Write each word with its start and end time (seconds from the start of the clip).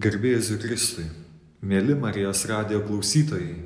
Garbėjai 0.00 0.56
Kristui, 0.62 1.02
mėly 1.60 1.92
Marijos 1.92 2.46
radio 2.48 2.78
klausytojai. 2.86 3.58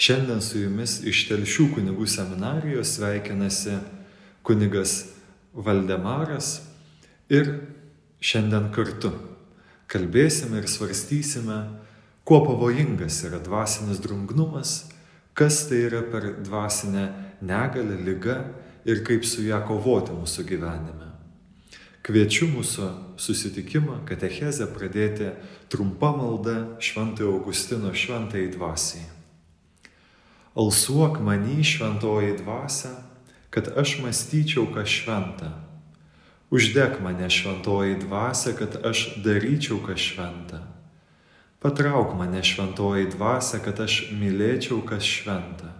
Šiandien 0.00 0.40
su 0.40 0.62
jumis 0.62 0.94
iš 1.04 1.26
Telšių 1.28 1.66
kunigų 1.74 2.06
seminarijos 2.08 2.94
sveikinasi 2.96 3.74
kunigas 4.40 4.94
Valdemaras 5.52 6.62
ir 7.28 7.50
šiandien 8.24 8.70
kartu 8.72 9.12
kalbėsime 9.92 10.62
ir 10.62 10.70
svarstysime, 10.70 11.60
kuo 12.24 12.40
pavojingas 12.46 13.20
yra 13.28 13.42
dvasinis 13.44 14.00
drungnumas, 14.00 14.78
kas 15.36 15.66
tai 15.68 15.84
yra 15.90 16.06
per 16.08 16.38
dvasinę 16.40 17.10
negalę, 17.44 18.00
lygą 18.00 18.38
ir 18.88 19.04
kaip 19.04 19.28
su 19.28 19.44
ją 19.44 19.60
kovoti 19.68 20.16
mūsų 20.16 20.48
gyvenime. 20.54 21.13
Kviečiu 22.04 22.50
mūsų 22.52 22.86
susitikimą, 23.16 24.02
katechezę 24.04 24.66
pradėti 24.74 25.30
trumpa 25.72 26.10
malda 26.12 26.76
Šventojo 26.76 27.30
Augustino 27.38 27.94
šventai 27.96 28.42
dvasiai. 28.52 29.06
Alsuok 30.52 31.16
many 31.24 31.64
šventoji 31.64 32.36
dvasia, 32.42 32.92
kad 33.48 33.72
aš 33.72 33.94
mąstyčiau, 34.04 34.66
kas 34.76 34.92
šventa. 34.98 35.54
Uždek 36.52 37.00
mane 37.00 37.32
šventoji 37.32 37.96
dvasia, 38.04 38.52
kad 38.52 38.76
aš 38.84 39.08
daryčiau, 39.24 39.80
kas 39.80 40.04
šventa. 40.04 40.60
Patrauk 41.64 42.12
mane 42.20 42.44
šventoji 42.44 43.14
dvasia, 43.16 43.64
kad 43.64 43.80
aš 43.80 44.10
mylėčiau, 44.12 44.84
kas 44.84 45.08
šventa. 45.08 45.72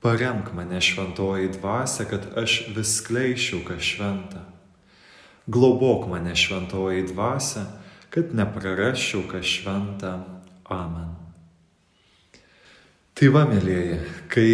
Paremk 0.00 0.54
mane 0.56 0.80
šventoji 0.80 1.52
dvasia, 1.60 2.08
kad 2.08 2.32
aš 2.32 2.62
vis 2.72 3.02
kleišiau, 3.04 3.66
kas 3.68 3.84
šventa 3.84 4.56
globok 5.48 6.06
mane 6.10 6.36
šventoji 6.36 7.06
dvasia, 7.08 7.64
kad 8.12 8.34
neprarasčiau 8.36 9.24
kas 9.30 9.46
šventą. 9.48 10.12
Amen. 10.68 11.14
Tai 13.16 13.30
va, 13.34 13.46
mėlyjeji, 13.48 13.96
kai 14.30 14.50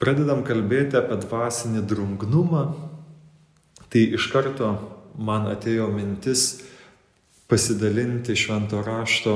pradedam 0.00 0.44
kalbėti 0.46 0.96
apie 0.96 1.18
dvasinį 1.26 1.82
drungnumą, 1.90 2.62
tai 3.90 4.06
iš 4.16 4.30
karto 4.32 4.70
man 5.18 5.50
atėjo 5.50 5.90
mintis 5.92 6.62
pasidalinti 7.50 8.36
švento 8.38 8.80
rašto 8.86 9.34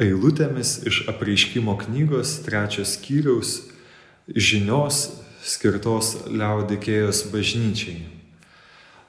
eilutėmis 0.00 0.78
iš 0.88 1.04
apreiškimo 1.10 1.76
knygos 1.84 2.38
trečios 2.46 2.96
skyriaus 2.98 3.56
žinios 4.30 5.04
skirtos 5.44 6.16
liaudikėjos 6.30 7.26
bažnyčiai. 7.34 8.13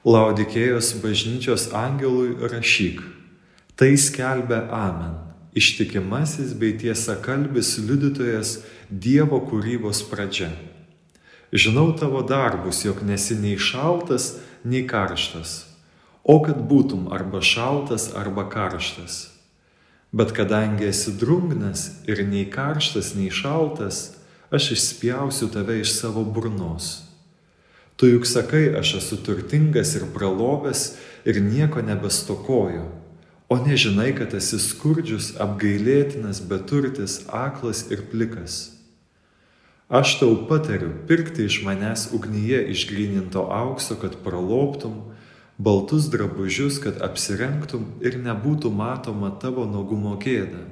Laudikėjos 0.06 0.92
bažnyčios 1.02 1.72
angelui 1.73 2.36
rašyk. 2.38 3.00
Tai 3.73 3.88
skelbia 3.98 4.59
Amen. 4.70 5.16
Ištikimasis 5.58 6.52
bei 6.53 6.75
tiesa 6.78 7.16
kalbis 7.17 7.72
liudytojas 7.81 8.59
Dievo 8.86 9.39
kūrybos 9.50 10.03
pradžia. 10.06 10.52
Žinau 11.50 11.95
tavo 11.97 12.22
darbus, 12.22 12.84
jog 12.86 13.02
nesi 13.02 13.34
nei 13.39 13.58
šaltas, 13.58 14.36
nei 14.62 14.84
karštas, 14.86 15.56
o 16.22 16.38
kad 16.45 16.62
būtum 16.69 17.09
arba 17.09 17.42
šaltas, 17.42 18.12
arba 18.14 18.45
karštas. 18.45 19.34
Bet 20.14 20.36
kadangi 20.38 20.86
esi 20.92 21.16
drungnas 21.17 22.06
ir 22.06 22.22
nei 22.30 22.45
karštas, 22.45 23.16
nei 23.17 23.34
šaltas, 23.34 24.19
aš 24.53 24.75
išspjausiu 24.78 25.50
tave 25.50 25.81
iš 25.81 25.97
savo 25.97 26.22
burnos 26.22 27.05
Tu 27.96 28.12
juk 28.12 28.28
sakai, 28.28 28.76
aš 28.76 28.98
esu 29.00 29.18
turtingas 29.24 29.96
ir 29.96 30.04
pralovęs 30.12 30.98
ir 31.24 31.40
nieko 31.40 31.80
nebestokoju, 31.80 32.84
o 33.48 33.56
nežinai, 33.64 34.12
kad 34.18 34.34
esi 34.36 34.60
skurdžius, 34.60 35.36
apgailėtinas, 35.40 36.42
beturtis, 36.44 37.22
aklas 37.32 37.86
ir 37.96 38.04
plikas. 38.12 38.76
Aš 39.88 40.18
tau 40.20 40.36
patariu 40.50 40.90
pirkti 41.08 41.46
iš 41.47 41.62
manęs 41.64 42.09
ugnyje 42.12 42.66
išgryninto 42.74 43.46
aukso, 43.53 43.96
kad 44.02 44.18
praloptum, 44.25 45.14
baltus 45.58 46.09
drabužius, 46.12 46.81
kad 46.84 47.00
apsirengtum 47.06 47.86
ir 48.03 48.18
nebūtų 48.19 48.74
matoma 48.75 49.30
tavo 49.40 49.64
nuogumo 49.69 50.18
gėda, 50.19 50.66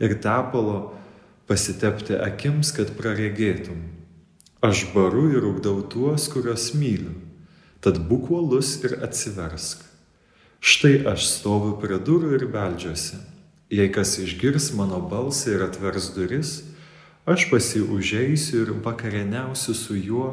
ir 0.00 0.16
tepalo 0.16 0.94
pasitepti 1.50 2.16
akims, 2.16 2.72
kad 2.72 2.94
praregėtum 2.96 3.84
Aš 4.64 4.86
baru 4.94 5.26
ir 5.28 5.44
ugdau 5.44 5.82
tuos, 5.92 6.24
kuriuos 6.32 6.70
myliu, 6.72 7.10
tad 7.84 7.98
būk 8.08 8.30
uolus 8.32 8.70
ir 8.80 8.94
atsiversk. 9.04 9.82
Štai 10.64 11.02
aš 11.10 11.26
stoviu 11.28 11.74
prie 11.82 11.98
durų 12.00 12.30
ir 12.38 12.46
beldžiuosi. 12.54 13.18
Jei 13.68 13.90
kas 13.92 14.14
išgirs 14.24 14.70
mano 14.78 15.02
balsą 15.10 15.52
ir 15.52 15.66
atvers 15.66 16.08
duris, 16.16 16.54
aš 17.28 17.44
pasi 17.52 17.84
užeisiu 17.84 18.62
ir 18.62 18.72
vakarieniausiu 18.88 19.76
su 19.76 19.98
juo, 20.00 20.30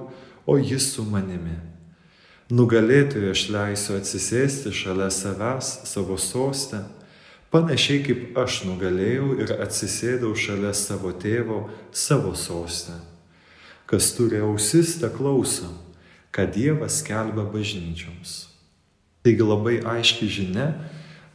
o 0.47 0.55
jis 0.55 0.87
su 0.95 1.03
manimi. 1.03 1.59
Nugalėtojui 2.55 3.35
aš 3.35 3.47
leisiu 3.51 3.99
atsisėsti 3.99 4.71
šalia 4.71 5.11
savęs 5.11 5.75
savo 5.91 6.15
sostę, 6.15 6.85
panašiai 7.51 7.99
kaip 8.07 8.43
aš 8.47 8.63
nugalėjau 8.71 9.33
ir 9.43 9.57
atsisėdau 9.59 10.31
šalia 10.39 10.71
savo 10.71 11.11
tėvo 11.11 11.65
savo 11.91 12.31
sostę. 12.31 13.10
Kas 13.91 14.13
turi 14.15 14.39
ausis, 14.39 14.95
te 15.01 15.09
klauso, 15.11 15.67
ką 16.31 16.45
Dievas 16.47 17.01
skelbia 17.01 17.43
bažnyčioms. 17.43 18.45
Taigi 19.19 19.43
labai 19.43 19.81
aiški 19.83 20.29
žinia 20.31 20.69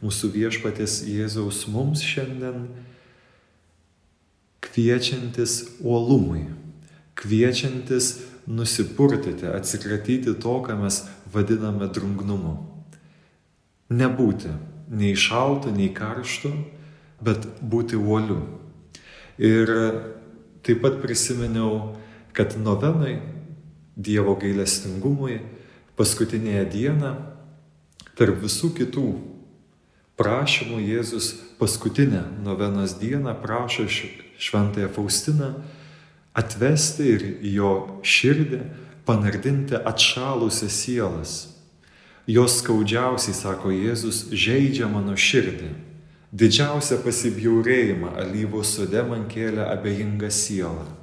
mūsų 0.01 0.31
viešpatės 0.33 1.03
Jėzaus 1.05 1.67
mums 1.69 2.01
šiandien 2.01 2.65
kviečiantis 4.65 5.59
uolumui, 5.85 6.47
kviečiantis 7.17 8.09
nusipurtyti, 8.49 9.45
atsikratyti 9.53 10.33
to, 10.41 10.55
ką 10.65 10.79
mes 10.81 11.03
vadiname 11.33 11.91
drungnumu. 11.93 12.55
Nebūti 13.93 14.51
nei 14.89 15.13
šaltu, 15.13 15.71
nei 15.77 15.91
karštu, 15.93 16.51
bet 17.21 17.45
būti 17.61 18.01
uoliu. 18.01 18.41
Ir 19.37 19.69
taip 20.65 20.81
pat 20.81 20.97
prisiminiau 21.05 21.93
kad 22.37 22.53
novenai 22.61 23.17
Dievo 23.97 24.35
gailestingumui 24.37 25.39
paskutinėje 25.97 26.67
dieną 26.69 27.15
tarp 28.17 28.43
visų 28.43 28.69
kitų 28.77 29.07
prašymų 30.21 30.83
Jėzus 30.85 31.31
paskutinę 31.57 32.21
novenos 32.45 32.93
dieną 33.01 33.33
prašo 33.41 33.87
šventąją 33.89 34.91
Faustiną 34.93 35.49
atvesti 36.37 37.07
ir 37.15 37.25
jo 37.57 37.71
širdį 38.05 38.61
panardinti 39.07 39.77
atšalusias 39.77 40.77
sielas. 40.83 41.33
Jos 42.27 42.59
skaudžiausiai, 42.59 43.33
sako 43.33 43.71
Jėzus, 43.71 44.27
žaidžia 44.35 44.89
mano 44.91 45.15
širdį. 45.17 45.71
Didžiausią 46.37 46.99
pasibjaurėjimą 47.05 48.11
alyvų 48.19 48.61
sode 48.67 49.01
man 49.07 49.25
kėlė 49.31 49.63
abejinga 49.71 50.29
siela. 50.29 50.96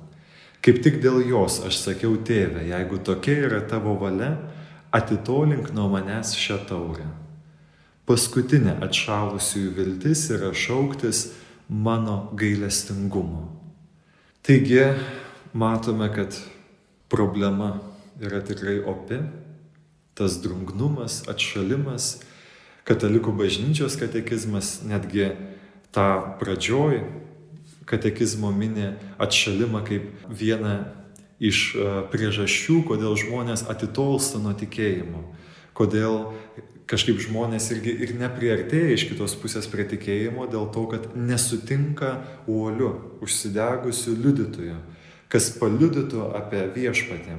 Kaip 0.65 0.81
tik 0.81 1.03
dėl 1.05 1.21
jos 1.29 1.59
aš 1.69 1.77
sakiau, 1.77 2.15
tėve, 2.25 2.63
jeigu 2.65 2.97
tokia 3.05 3.35
yra 3.51 3.61
tavo 3.69 3.99
valia, 4.01 4.31
atitolink 4.97 5.75
nuo 5.77 5.91
manęs 5.93 6.33
šią 6.41 6.63
taurę. 6.71 7.05
Paskutinė 8.09 8.79
atšalusiųjų 8.85 9.73
viltis 9.77 10.23
yra 10.33 10.55
šauktis 10.57 11.27
mano 11.69 12.31
gailestingumo. 12.41 13.45
Taigi 14.45 14.87
matome, 15.53 16.09
kad 16.13 16.37
problema 17.13 17.75
yra 18.21 18.41
tikrai 18.45 18.79
opi, 18.89 19.21
tas 20.17 20.39
drungnumas, 20.41 21.23
atšalimas, 21.29 22.23
katalikų 22.89 23.37
bažnyčios 23.37 23.99
katekizmas 24.01 24.79
netgi 24.87 25.33
tą 25.93 26.09
pradžioj 26.41 27.03
katekizmo 27.89 28.51
mini 28.53 28.93
atšalimą 29.19 29.85
kaip 29.87 30.27
vieną 30.29 30.77
iš 31.43 31.75
e, 31.75 31.89
priežasčių, 32.13 32.83
kodėl 32.89 33.17
žmonės 33.19 33.67
atitolsta 33.71 34.41
nuo 34.43 34.55
tikėjimo, 34.57 35.25
kodėl 35.77 36.33
kažkaip 36.91 37.21
žmonės 37.23 37.71
irgi 37.75 37.95
ir 38.05 38.15
nepriartėja 38.21 38.95
iš 38.95 39.07
kitos 39.11 39.35
pusės 39.41 39.69
prie 39.71 39.87
tikėjimo 39.89 40.47
dėl 40.53 40.69
to, 40.75 40.85
kad 40.93 41.13
nesutinka 41.17 42.17
uoliu, 42.51 42.93
užsidegusiu 43.25 44.17
liudytoju, 44.19 44.77
kas 45.33 45.51
paliudytų 45.59 46.29
apie 46.37 46.65
viešpatį, 46.77 47.39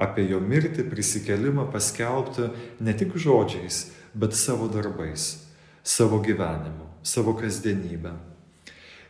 apie 0.00 0.26
jo 0.30 0.40
mirtį, 0.42 0.86
prisikelimą 0.90 1.68
paskelbtų 1.74 2.50
ne 2.82 2.94
tik 2.98 3.18
žodžiais, 3.18 3.88
bet 4.14 4.38
savo 4.38 4.70
darbais, 4.70 5.34
savo 5.82 6.22
gyvenimu, 6.22 6.88
savo 7.02 7.34
kasdienybę. 7.38 8.14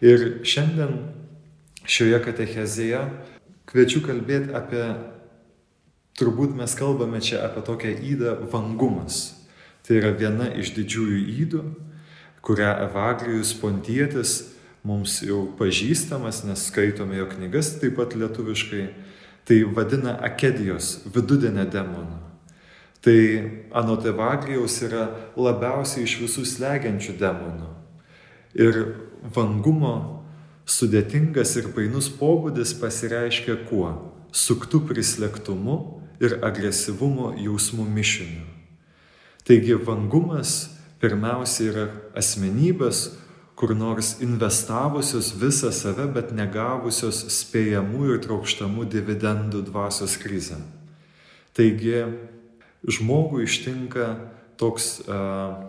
Ir 0.05 0.25
šiandien 0.45 0.99
šioje 1.89 2.19
katechezėje 2.27 3.01
kviečiu 3.71 4.03
kalbėti 4.05 4.53
apie, 4.53 4.83
turbūt 6.19 6.53
mes 6.59 6.75
kalbame 6.77 7.23
čia 7.25 7.41
apie 7.47 7.63
tokią 7.65 7.95
įdą 8.13 8.35
vangumas. 8.53 9.33
Tai 9.85 9.97
yra 10.01 10.13
viena 10.17 10.51
iš 10.61 10.75
didžiųjų 10.77 11.23
įdų, 11.45 11.63
kurią 12.45 12.71
Evagrijus 12.87 13.55
Pontietis 13.57 14.35
mums 14.85 15.23
jau 15.25 15.47
pažįstamas, 15.57 16.43
nes 16.45 16.67
skaitome 16.69 17.17
jo 17.17 17.29
knygas 17.31 17.75
taip 17.81 17.97
pat 17.97 18.13
lietuviškai, 18.17 18.85
tai 19.49 19.63
vadina 19.65 20.19
Akedijos 20.25 21.07
vidudienę 21.09 21.65
demoną. 21.73 22.21
Tai 23.05 23.19
anot 23.77 24.05
Evagrijaus 24.09 24.79
yra 24.85 25.09
labiausiai 25.37 26.05
iš 26.05 26.19
visų 26.23 26.45
slegiančių 26.49 27.17
demonų. 27.21 27.73
Ir 28.57 28.81
vangumo 29.25 30.25
sudėtingas 30.69 31.57
ir 31.61 31.71
painus 31.77 32.11
pobūdis 32.13 32.75
pasireiškia 32.81 33.65
kuo? 33.69 33.93
Suktų 34.35 34.83
prislėgtumu 34.89 35.77
ir 36.23 36.41
agresyvumo 36.45 37.33
jausmų 37.39 37.87
mišiniu. 37.87 38.45
Taigi 39.45 39.77
vangumas 39.77 40.73
pirmiausia 41.03 41.69
yra 41.69 41.85
asmenybės, 42.17 43.11
kur 43.55 43.75
nors 43.77 44.17
investavusios 44.25 45.31
visą 45.39 45.71
save, 45.73 46.09
bet 46.11 46.33
negavusios 46.35 47.21
spėjamų 47.31 48.09
ir 48.15 48.23
trokštamų 48.25 48.89
dividendų 48.91 49.63
dvasios 49.69 50.17
krizę. 50.19 50.59
Taigi 51.55 52.03
žmogų 52.83 53.45
ištinka 53.45 54.09
toks 54.59 55.05
uh, 55.07 55.69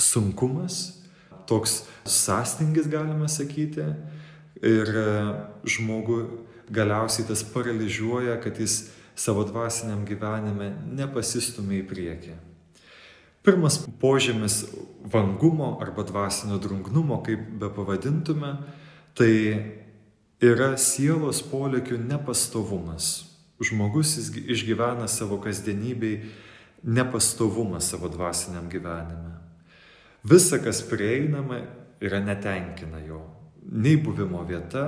sunkumas, 0.00 1.03
toks 1.48 1.82
sąstingis, 2.04 2.88
galima 2.90 3.28
sakyti, 3.28 3.86
ir 4.64 4.90
žmogų 5.68 6.18
galiausiai 6.74 7.26
tas 7.28 7.44
paralyžiuoja, 7.54 8.38
kad 8.42 8.58
jis 8.60 8.88
savo 9.14 9.44
dvasiniam 9.46 10.04
gyvenime 10.08 10.72
nepasistumė 10.96 11.82
į 11.82 11.86
priekį. 11.90 12.34
Pirmas 13.44 13.76
požymis 14.00 14.62
vangumo 15.12 15.74
arba 15.84 16.06
dvasinio 16.08 16.56
drungnumo, 16.58 17.20
kaip 17.26 17.42
be 17.60 17.68
pavadintume, 17.68 18.54
tai 19.14 19.34
yra 20.40 20.74
sielos 20.80 21.42
polėkių 21.44 22.00
nepastovumas. 22.08 23.28
Žmogus 23.60 24.16
išgyvena 24.40 25.06
savo 25.12 25.38
kasdienybei 25.44 26.24
nepastovumą 26.84 27.80
savo 27.84 28.08
dvasiniam 28.08 28.66
gyvenime. 28.72 29.33
Visa, 30.24 30.58
kas 30.58 30.82
prieinama, 30.88 31.60
yra 32.00 32.20
netenkina 32.24 33.02
jo. 33.04 33.20
Nei 33.64 33.96
buvimo 34.00 34.42
vieta, 34.48 34.86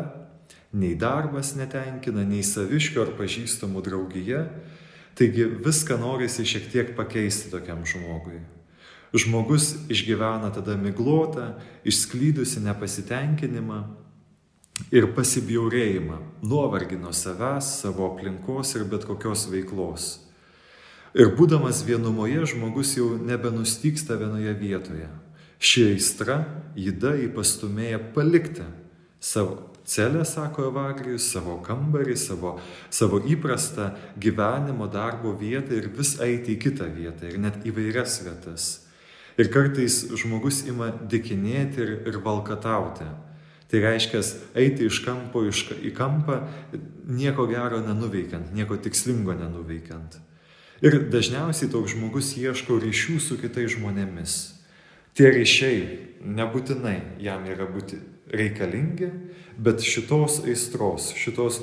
nei 0.72 0.94
darbas 0.96 1.54
netenkina, 1.56 2.24
nei 2.24 2.42
saviškio 2.44 3.04
ar 3.04 3.12
pažįstamų 3.18 3.84
draugija, 3.84 4.46
Taigi 5.16 5.44
viską 5.44 5.96
norisi 5.96 6.44
šiek 6.44 6.66
tiek 6.72 6.96
pakeisti 6.96 7.48
tokiam 7.50 7.80
žmogui. 7.88 8.42
Žmogus 9.16 9.70
išgyvena 9.88 10.50
tada 10.52 10.74
miglotą, 10.76 11.54
išsklydusi 11.88 12.60
nepasitenkinimą 12.60 13.78
ir 14.92 15.06
pasibjaurėjimą, 15.16 16.18
nuovargį 16.44 16.98
nuo 17.00 17.14
savęs, 17.16 17.70
savo 17.80 18.10
aplinkos 18.10 18.74
ir 18.76 18.84
bet 18.90 19.08
kokios 19.08 19.46
veiklos. 19.48 20.10
Ir 21.16 21.32
būdamas 21.32 21.80
vienumoje, 21.88 22.44
žmogus 22.52 22.92
jau 22.98 23.14
nebenustyksta 23.16 24.18
vienoje 24.20 24.52
vietoje. 24.60 25.08
Ši 25.56 25.90
aistra 25.94 26.42
įda 26.76 27.14
jį 27.16 27.30
pastumėja 27.36 28.00
palikti 28.14 28.66
savo 29.20 29.72
celę, 29.86 30.24
sako 30.24 30.66
Evagrijus, 30.70 31.28
savo 31.32 31.56
kambarį, 31.64 32.16
savo, 32.18 32.56
savo 32.90 33.20
įprastą 33.22 33.92
gyvenimo, 34.20 34.88
darbo 34.90 35.32
vietą 35.38 35.76
ir 35.78 35.88
vis 35.94 36.16
eiti 36.20 36.56
į 36.56 36.60
kitą 36.64 36.90
vietą 36.92 37.30
ir 37.30 37.38
net 37.40 37.62
įvairias 37.64 38.18
vietas. 38.26 38.66
Ir 39.36 39.50
kartais 39.52 40.00
žmogus 40.16 40.64
ima 40.66 40.90
dikinėti 40.90 41.82
ir, 41.84 41.94
ir 42.08 42.20
valkatauti. 42.24 43.06
Tai 43.66 43.80
reiškia 43.82 44.20
eiti 44.58 44.86
iš 44.86 45.00
kampo 45.04 45.42
iš, 45.48 45.64
į 45.82 45.90
kampą, 45.94 46.40
nieko 47.10 47.48
gero 47.50 47.80
nenuveikiant, 47.82 48.52
nieko 48.54 48.78
tikslingo 48.78 49.34
nenuveikiant. 49.34 50.20
Ir 50.84 50.98
dažniausiai 51.10 51.70
toks 51.72 51.94
žmogus 51.96 52.34
ieško 52.38 52.78
ryšių 52.82 53.18
su 53.22 53.38
kitais 53.40 53.74
žmonėmis. 53.74 54.55
Tie 55.16 55.30
ryšiai 55.32 55.84
nebūtinai 56.28 57.22
jam 57.24 57.46
yra 57.48 57.64
būti 57.70 57.96
reikalingi, 58.28 59.08
bet 59.56 59.80
šitos 59.80 60.42
aistros, 60.44 61.12
šitos 61.16 61.62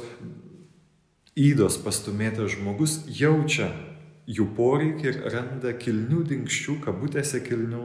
įdos 1.38 1.78
pastumėtas 1.84 2.56
žmogus 2.56 3.04
jaučia 3.14 3.68
jų 4.26 4.48
poreikį 4.58 5.10
ir 5.10 5.20
randa 5.34 5.74
kilnių 5.78 6.24
dinkščių, 6.32 6.80
kabutėse 6.82 7.44
kilnių, 7.46 7.84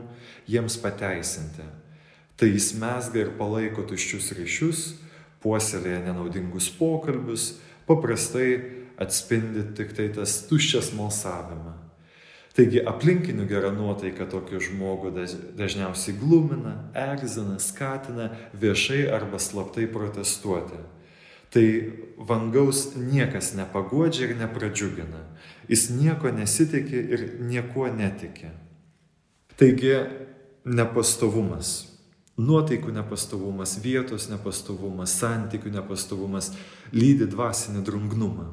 jiems 0.49 0.79
pateisinti. 0.81 1.67
Tai 2.38 2.49
jis 2.49 2.71
mesga 2.79 3.25
ir 3.25 3.35
palaiko 3.37 3.82
tuščius 3.91 4.31
ryšius, 4.38 4.82
puoselėja 5.43 6.05
nenaudingus 6.06 6.71
pokalbius, 6.79 7.59
paprastai 7.88 8.49
atspindi 8.97 9.67
tik 9.76 9.93
tai 9.99 10.09
tas 10.14 10.44
tuščias 10.49 10.94
malsavimą. 10.97 11.88
Taigi 12.59 12.81
aplinkinių 12.83 13.45
gera 13.47 13.69
nuotaika 13.71 14.25
tokį 14.27 14.59
žmogų 14.67 15.13
dažniausiai 15.55 16.17
glumina, 16.19 16.73
erzina, 16.91 17.55
skatina 17.63 18.33
viešai 18.59 19.05
arba 19.15 19.39
slaptai 19.39 19.85
protestuoti. 19.87 20.81
Tai 21.55 21.63
vangaus 22.19 22.97
niekas 22.99 23.53
nepagodžia 23.55 24.27
ir 24.27 24.35
nepradžiugina. 24.41 25.23
Jis 25.71 25.87
nieko 25.95 26.35
nesitikė 26.35 27.05
ir 27.15 27.25
niekuo 27.47 27.87
netikė. 27.95 28.51
Taigi 29.55 29.95
nepastovumas, 30.67 31.73
nuotaikų 32.43 32.99
nepastovumas, 32.99 33.79
vietos 33.87 34.27
nepastovumas, 34.35 35.15
santykių 35.23 35.79
nepastovumas 35.79 36.51
lydi 36.91 37.31
dvasinį 37.31 37.87
drungnumą. 37.87 38.51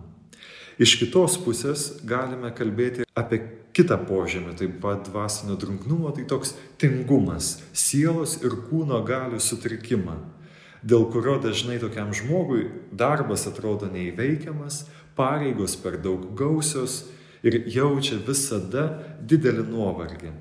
Iš 0.78 1.00
kitos 1.02 1.42
pusės 1.42 1.90
galime 2.06 2.54
kalbėti 2.54 3.10
apie 3.18 3.65
kitą 3.76 3.98
požemį, 4.08 4.56
taip 4.60 4.78
pat 4.84 5.10
dvasinio 5.10 5.58
drungnumo, 5.60 6.14
tai 6.16 6.24
toks 6.30 6.54
tingumas, 6.82 7.58
sielos 7.76 8.38
ir 8.44 8.56
kūno 8.70 9.02
galių 9.08 9.42
sutrikimą, 9.44 10.16
dėl 10.86 11.08
kurio 11.12 11.36
dažnai 11.44 11.78
tokiam 11.82 12.14
žmogui 12.16 12.70
darbas 12.96 13.46
atrodo 13.50 13.90
neįveikiamas, 13.92 14.86
pareigos 15.18 15.76
per 15.80 16.00
daug 16.04 16.32
gausios 16.38 17.04
ir 17.46 17.62
jaučia 17.72 18.18
visada 18.24 18.88
didelį 19.22 19.68
nuovargį. 19.70 20.34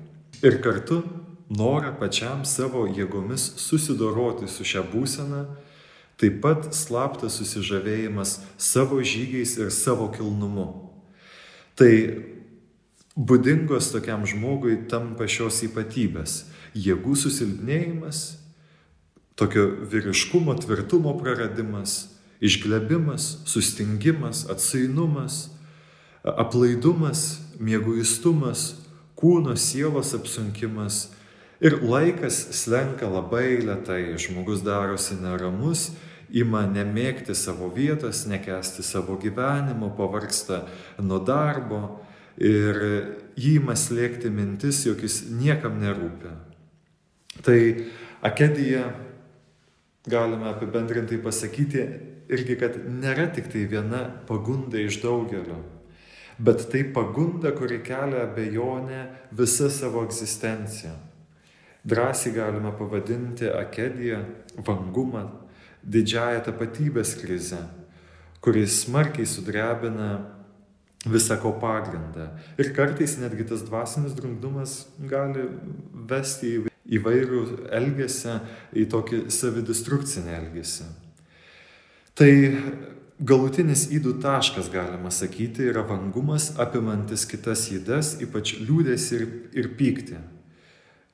Ir 0.43 0.59
kartu 0.63 1.03
norą 1.51 1.93
pačiam 1.99 2.43
savo 2.47 2.87
jėgomis 2.87 3.53
susidoroti 3.61 4.49
su 4.51 4.65
šią 4.67 4.83
būseną 4.91 5.45
Taip 6.15 6.37
pat 6.39 6.69
slaptas 6.71 7.35
susižavėjimas 7.41 8.37
savo 8.61 9.01
žygiais 9.03 9.57
ir 9.59 9.71
savo 9.75 10.07
kilnumu. 10.15 10.67
Tai 11.75 11.91
būdingos 13.15 13.93
tokiam 13.93 14.25
žmogui 14.27 14.75
tampa 14.91 15.27
šios 15.27 15.63
ypatybės- 15.63 16.43
jėgų 16.85 17.15
susilpnėjimas, 17.15 18.37
tokio 19.35 19.87
vyriškumo, 19.87 20.55
tvirtumo 20.59 21.15
praradimas, 21.19 22.07
išglebimas, 22.41 23.37
sustingimas, 23.45 24.45
atsainumas, 24.51 25.49
aplaidumas, 26.23 27.39
mėguistumas, 27.59 28.75
kūno 29.15 29.55
sielos 29.55 30.13
apsunkimas. 30.13 31.07
Ir 31.61 31.79
laikas 31.79 32.51
slenka 32.51 33.07
labai 33.07 33.61
lietai, 33.63 34.17
žmogus 34.19 34.61
darosi 34.61 35.15
neramus 35.15 35.91
ima 36.29 36.65
nemėgti 36.67 37.35
savo 37.35 37.69
vietos, 37.69 38.25
nekesti 38.27 38.83
savo 38.83 39.15
gyvenimo, 39.15 39.95
pavarksta 39.95 40.65
nuo 40.99 41.19
darbo 41.23 42.04
ir 42.37 42.79
jį 43.35 43.55
ima 43.59 43.75
slėgti 43.77 44.31
mintis, 44.31 44.83
jog 44.85 45.03
jis 45.03 45.25
niekam 45.31 45.79
nerūpia. 45.81 46.33
Tai 47.43 47.59
akedija, 48.25 48.89
galime 50.07 50.49
apibendrintai 50.51 51.19
pasakyti, 51.23 51.85
irgi, 52.31 52.57
kad 52.59 52.77
nėra 52.89 53.27
tik 53.33 53.49
tai 53.53 53.65
viena 53.69 54.05
pagunda 54.27 54.79
iš 54.81 55.01
daugelio, 55.03 55.59
bet 56.37 56.67
tai 56.71 56.83
pagunda, 56.95 57.53
kuri 57.55 57.81
kelia 57.85 58.25
abejonę 58.25 59.01
visą 59.35 59.69
savo 59.69 60.03
egzistenciją. 60.07 60.95
Drąsiai 61.85 62.33
galime 62.33 62.71
pavadinti 62.73 63.45
akediją, 63.45 64.23
vangumą, 64.65 65.27
didžiąją 65.85 66.41
tapatybės 66.47 67.13
krizę, 67.19 67.59
kuris 68.41 68.79
smarkiai 68.85 69.27
sudrebina 69.29 70.34
visako 71.05 71.53
pagrindą. 71.61 72.29
Ir 72.57 72.71
kartais 72.75 73.17
netgi 73.21 73.45
tas 73.49 73.63
dvasinis 73.65 74.15
drungnumas 74.17 74.85
gali 75.09 75.45
vesti 76.09 76.57
į 76.57 76.73
įvairių 76.99 77.41
elgesį, 77.73 78.35
į 78.77 78.85
tokį 78.93 79.21
savidestrukcinį 79.33 80.35
elgesį. 80.39 80.89
Tai 82.15 82.31
galutinis 83.19 83.87
įdų 83.95 84.17
taškas, 84.23 84.69
galima 84.73 85.11
sakyti, 85.11 85.65
yra 85.71 85.85
vangumas 85.87 86.51
apimantis 86.61 87.25
kitas 87.29 87.67
įdas, 87.73 88.15
ypač 88.23 88.57
liūdės 88.61 89.09
ir, 89.17 89.27
ir 89.55 89.73
pyktį. 89.79 90.21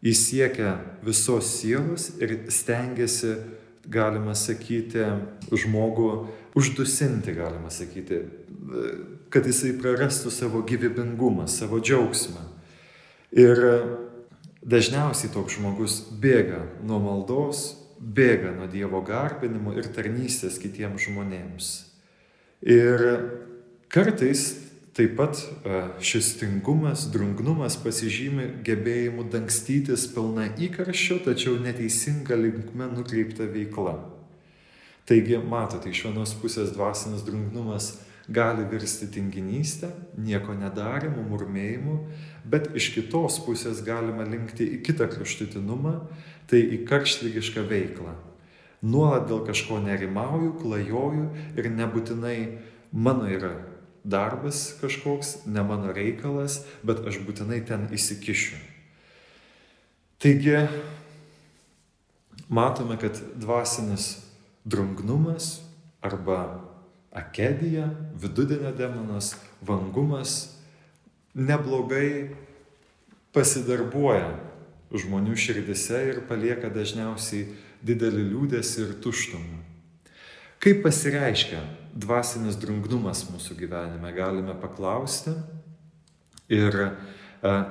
Jis 0.01 0.21
siekia 0.31 0.75
visos 1.05 1.49
sielos 1.59 2.09
ir 2.17 2.47
stengiasi, 2.49 3.35
galima 3.89 4.35
sakyti, 4.37 5.05
žmogų 5.51 6.11
uždusinti, 6.57 7.33
galima 7.35 7.71
sakyti, 7.73 8.21
kad 9.31 9.47
jisai 9.47 9.73
prarastų 9.79 10.31
savo 10.33 10.61
gyvybingumą, 10.67 11.47
savo 11.49 11.79
džiaugsmą. 11.81 12.43
Ir 13.31 13.61
dažniausiai 14.61 15.31
toks 15.33 15.57
žmogus 15.57 16.01
bėga 16.21 16.65
nuo 16.83 16.99
maldos, 17.01 17.71
bėga 18.01 18.51
nuo 18.57 18.67
Dievo 18.69 19.01
garbinimo 19.05 19.75
ir 19.77 19.87
tarnystės 19.93 20.59
kitiems 20.61 21.05
žmonėms. 21.07 21.71
Ir 22.61 23.05
kartais 23.91 24.70
Taip 24.91 25.13
pat 25.15 25.37
e, 25.39 25.77
šis 26.03 26.33
tingumas, 26.35 27.05
drungnumas 27.13 27.77
pasižymi 27.79 28.49
gebėjimu 28.67 29.23
dangstytis 29.31 30.03
pilna 30.11 30.49
įkarščio, 30.59 31.21
tačiau 31.23 31.53
neteisinga 31.63 32.35
linkme 32.35 32.89
nukreipta 32.91 33.47
veikla. 33.53 33.93
Taigi, 35.07 35.39
matote, 35.39 35.93
iš 35.95 36.03
vienos 36.09 36.35
pusės 36.41 36.75
dvasinis 36.75 37.23
drungnumas 37.23 37.93
gali 38.27 38.67
virsti 38.67 39.07
tinginystę, 39.15 39.93
nieko 40.19 40.57
nedarimu, 40.59 41.23
murmėjimu, 41.23 41.97
bet 42.43 42.67
iš 42.75 42.91
kitos 42.97 43.39
pusės 43.47 43.79
galima 43.87 44.27
linkti 44.27 44.67
į 44.75 44.83
kitą 44.91 45.07
kraštutinumą, 45.15 46.01
tai 46.51 46.65
į 46.67 46.83
karštlygišką 46.91 47.63
veiklą. 47.71 48.19
Nuolat 48.83 49.31
dėl 49.31 49.45
kažko 49.47 49.79
nerimauju, 49.87 50.57
klajoju 50.59 51.27
ir 51.55 51.75
nebūtinai 51.79 52.39
mano 52.91 53.31
yra 53.31 53.55
darbas 54.03 54.75
kažkoks, 54.81 55.45
ne 55.45 55.63
mano 55.63 55.93
reikalas, 55.93 56.61
bet 56.83 57.03
aš 57.07 57.21
būtinai 57.25 57.61
ten 57.67 57.87
įsikišiu. 57.93 58.57
Taigi, 60.21 60.57
matome, 62.49 62.97
kad 63.01 63.17
dvasinis 63.35 64.19
drungnumas 64.65 65.61
arba 66.01 66.61
akedija, 67.11 67.89
vidudienio 68.15 68.71
demonas, 68.77 69.35
vangumas 69.61 70.55
neblogai 71.33 72.31
pasidarbuoja 73.35 74.33
žmonių 74.91 75.35
širdise 75.39 76.01
ir 76.09 76.21
palieka 76.27 76.69
dažniausiai 76.73 77.47
didelį 77.85 78.25
liūdėsi 78.31 78.81
ir 78.83 78.95
tuštumą. 79.03 79.61
Kaip 80.61 80.83
pasireiškia 80.85 81.61
dvasinis 81.93 82.57
drungnumas 82.59 83.25
mūsų 83.31 83.57
gyvenime, 83.59 84.13
galime 84.15 84.55
paklausti 84.61 85.33
ir 86.51 86.77
e, 86.81 86.89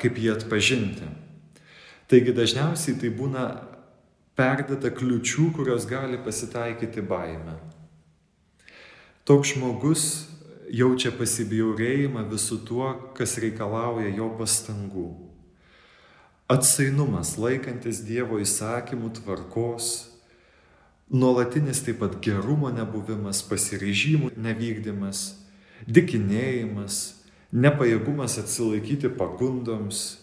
kaip 0.00 0.20
jį 0.20 0.34
atpažinti. 0.34 1.08
Taigi 2.10 2.34
dažniausiai 2.34 2.98
tai 3.00 3.10
būna 3.14 3.44
perdata 4.38 4.90
kliučių, 4.90 5.50
kurios 5.56 5.86
gali 5.88 6.18
pasitaikyti 6.24 7.04
baime. 7.06 7.58
Toks 9.28 9.54
žmogus 9.54 10.06
jaučia 10.74 11.12
pasibjaurėjimą 11.14 12.24
visų 12.30 12.60
tuo, 12.66 12.88
kas 13.14 13.36
reikalauja 13.42 14.10
jo 14.14 14.30
pastangų. 14.38 15.08
Atsainumas 16.50 17.36
laikantis 17.38 18.00
Dievo 18.02 18.40
įsakymų 18.42 19.12
tvarkos, 19.20 20.09
nuolatinis 21.10 21.82
taip 21.84 22.00
pat 22.02 22.18
gerumo 22.22 22.70
nebuvimas, 22.74 23.42
pasirežimų 23.46 24.32
nevykdymas, 24.38 25.24
dikinėjimas, 25.90 27.00
nepajėgumas 27.52 28.38
atsilaikyti 28.42 29.10
pagundoms, 29.18 30.20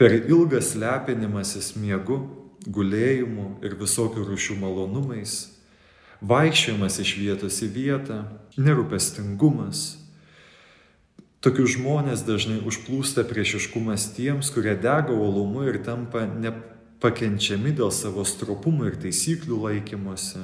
per 0.00 0.16
ilgas 0.16 0.72
lepinimasis 0.80 1.74
miegu, 1.76 2.22
gulėjimu 2.64 3.58
ir 3.64 3.76
visokių 3.76 4.24
rušių 4.30 4.56
malonumais, 4.62 5.34
vaikščiojimas 6.24 6.96
iš 7.04 7.12
vietos 7.20 7.60
į 7.62 7.68
vietą, 7.74 8.22
nerūpestingumas. 8.56 9.84
Tokių 11.44 11.66
žmonės 11.74 12.22
dažnai 12.24 12.62
užplūsta 12.64 13.26
priešiškumas 13.28 14.08
tiems, 14.16 14.48
kurie 14.54 14.72
dega 14.80 15.12
uolumu 15.12 15.66
ir 15.68 15.82
tampa 15.84 16.24
ne, 16.24 16.54
pakenčiami 17.04 17.74
dėl 17.76 17.92
savo 17.92 18.24
stropumo 18.24 18.88
ir 18.88 18.96
taisyklių 19.00 19.60
laikymuose, 19.66 20.40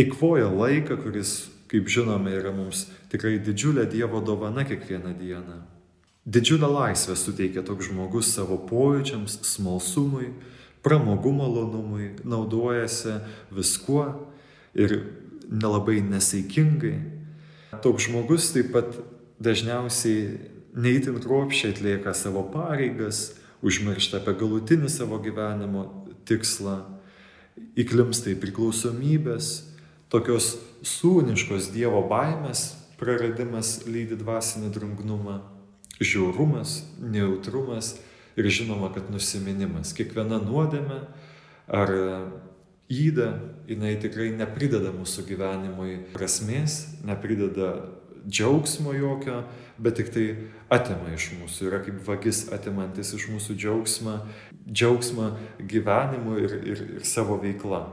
eikvoja 0.00 0.48
laiką, 0.48 0.96
kuris, 1.02 1.50
kaip 1.70 1.90
žinome, 1.92 2.32
yra 2.32 2.52
mums 2.54 2.86
tikrai 3.12 3.36
didžiulė 3.44 3.84
Dievo 3.90 4.22
dovana 4.24 4.64
kiekvieną 4.64 5.12
dieną. 5.18 5.58
Didžiulę 6.30 6.68
laisvę 6.68 7.16
suteikia 7.16 7.62
toks 7.66 7.90
žmogus 7.90 8.32
savo 8.34 8.56
pojūčiams, 8.68 9.40
smalsumui, 9.46 10.30
pramogų 10.84 11.32
malonumui, 11.36 12.10
naudojasi 12.24 13.18
viskuo 13.52 14.04
ir 14.74 14.96
nelabai 15.50 16.00
nesaikingai. 16.06 16.96
Toks 17.84 18.08
žmogus 18.08 18.50
taip 18.54 18.72
pat 18.74 18.96
dažniausiai 19.42 20.38
neįtin 20.76 21.20
kruopščiai 21.22 21.74
atlieka 21.74 22.14
savo 22.16 22.44
pareigas, 22.52 23.34
užmiršta 23.66 24.20
apie 24.20 24.34
galutinį 24.40 24.90
savo 24.92 25.20
gyvenimo 25.22 25.84
tikslą, 26.28 26.78
įklimsta 27.78 28.32
į 28.32 28.38
priklausomybės, 28.40 29.50
tokios 30.12 30.54
sūniškos 30.86 31.70
Dievo 31.74 32.02
baimės 32.08 32.70
praradimas 33.00 33.80
lydi 33.88 34.18
dvasinį 34.20 34.70
drungnumą, 34.74 35.40
žiaurumas, 36.00 36.80
nejautrumas 37.00 37.94
ir 38.40 38.48
žinoma, 38.52 38.90
kad 38.94 39.10
nusiminimas. 39.12 39.92
Kiekviena 39.96 40.40
nuodėme 40.42 41.02
ar 41.68 41.92
įda, 42.90 43.30
jinai 43.70 43.94
tikrai 44.02 44.30
neprideda 44.34 44.92
mūsų 44.94 45.26
gyvenimui 45.28 45.96
prasmės, 46.14 46.82
neprideda 47.06 47.99
džiaugsmo 48.28 48.92
jokio, 48.92 49.42
bet 49.78 49.96
tik 50.00 50.10
tai 50.14 50.26
atima 50.72 51.14
iš 51.14 51.30
mūsų, 51.38 51.70
yra 51.70 51.80
kaip 51.84 52.02
vagis 52.06 52.46
atimantis 52.52 53.14
iš 53.16 53.28
mūsų 53.32 53.56
džiaugsmą, 53.56 54.18
džiaugsmą 54.68 55.30
gyvenimu 55.70 56.36
ir, 56.42 56.58
ir, 56.60 56.84
ir 56.98 57.08
savo 57.08 57.38
veikla. 57.40 57.84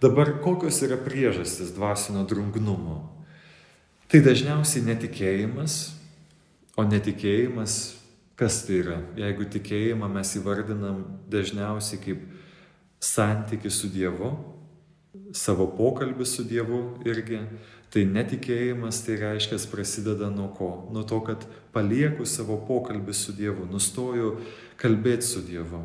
Dabar 0.00 0.38
kokios 0.40 0.80
yra 0.86 0.96
priežastis 0.96 1.74
dvasinio 1.76 2.24
drungnumo? 2.28 3.02
Tai 4.10 4.22
dažniausiai 4.24 4.82
netikėjimas, 4.88 5.74
o 6.74 6.82
netikėjimas, 6.88 7.76
kas 8.40 8.64
tai 8.66 8.80
yra? 8.80 8.96
Jeigu 9.20 9.46
tikėjimą 9.52 10.08
mes 10.10 10.32
įvardinam 10.40 11.04
dažniausiai 11.30 12.00
kaip 12.02 12.24
santyki 13.00 13.70
su 13.70 13.90
Dievu, 13.92 14.32
savo 15.34 15.66
pokalbį 15.76 16.26
su 16.26 16.44
Dievu 16.46 16.80
irgi, 17.08 17.40
Tai 17.90 18.04
netikėjimas 18.06 19.00
tai 19.02 19.16
reiškia 19.18 19.58
prasideda 19.70 20.28
nuo 20.30 20.52
ko? 20.54 20.68
Nuo 20.94 21.02
to, 21.02 21.18
kad 21.26 21.42
palieku 21.74 22.26
savo 22.26 22.60
pokalbį 22.68 23.14
su 23.18 23.34
Dievu, 23.34 23.66
nustoju 23.66 24.36
kalbėti 24.78 25.26
su 25.26 25.42
Dievu. 25.42 25.82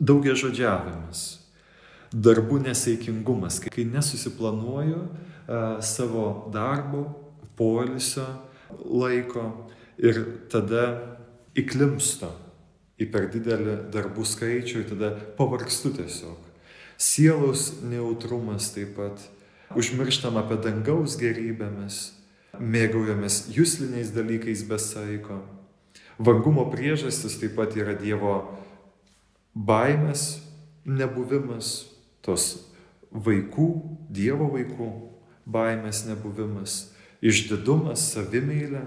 Daugia 0.00 0.32
žodžiavimas, 0.40 1.24
darbų 2.08 2.62
nesaikingumas, 2.64 3.60
kai 3.60 3.84
nesusiplanuoju 3.84 5.02
uh, 5.04 5.84
savo 5.84 6.48
darbo, 6.54 7.04
poilsio 7.60 8.24
laiko 8.80 9.44
ir 10.00 10.22
tada 10.50 10.86
įklimstu 11.60 12.32
į 12.96 13.10
per 13.12 13.28
didelį 13.36 13.76
darbų 13.92 14.24
skaičių 14.32 14.80
ir 14.80 14.90
tada 14.94 15.12
pavargstu 15.36 15.92
tiesiog. 16.00 16.43
Sielos 17.04 17.82
neutrumas 17.84 18.70
taip 18.72 18.94
pat 18.96 19.20
užmirštam 19.76 20.38
apie 20.40 20.56
dangaus 20.64 21.18
gerybėmis, 21.20 21.98
mėgaujamės 22.56 23.40
jūsliniais 23.52 24.12
dalykais 24.14 24.62
be 24.68 24.78
saiko. 24.80 25.42
Vangumo 26.16 26.64
priežastis 26.72 27.36
taip 27.40 27.56
pat 27.58 27.74
yra 27.76 27.92
Dievo 27.98 28.36
baimės 29.52 30.38
nebuvimas, 30.86 31.90
tos 32.24 32.70
vaikų, 33.12 33.68
Dievo 34.08 34.48
vaikų 34.54 34.88
baimės 35.44 36.06
nebuvimas, 36.08 36.78
išdidumas, 37.20 38.06
savimeilė. 38.14 38.86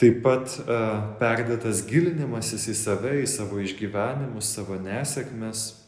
Taip 0.00 0.18
pat 0.24 0.50
uh, 0.64 1.14
perdėtas 1.20 1.84
gilinimasis 1.86 2.66
į 2.72 2.76
save, 2.80 3.14
į 3.22 3.30
savo 3.30 3.60
išgyvenimus, 3.62 4.50
savo 4.56 4.80
nesėkmes 4.82 5.81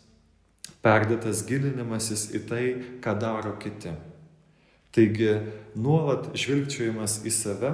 perdėtas 0.84 1.42
gilinimasis 1.48 2.28
į 2.36 2.40
tai, 2.48 2.64
ką 3.04 3.16
daro 3.20 3.54
kiti. 3.60 3.94
Taigi 4.94 5.32
nuolat 5.74 6.30
žvilgčiojimas 6.38 7.22
į 7.26 7.32
save 7.34 7.72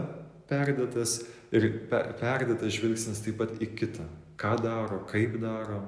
perdėtas 0.48 1.20
ir 1.52 1.66
perdėtas 1.90 2.72
žvilgsnis 2.78 3.22
taip 3.24 3.40
pat 3.42 3.56
į 3.60 3.72
kitą. 3.76 4.06
Ką 4.40 4.54
daro, 4.62 5.02
kaip 5.10 5.36
daro. 5.42 5.82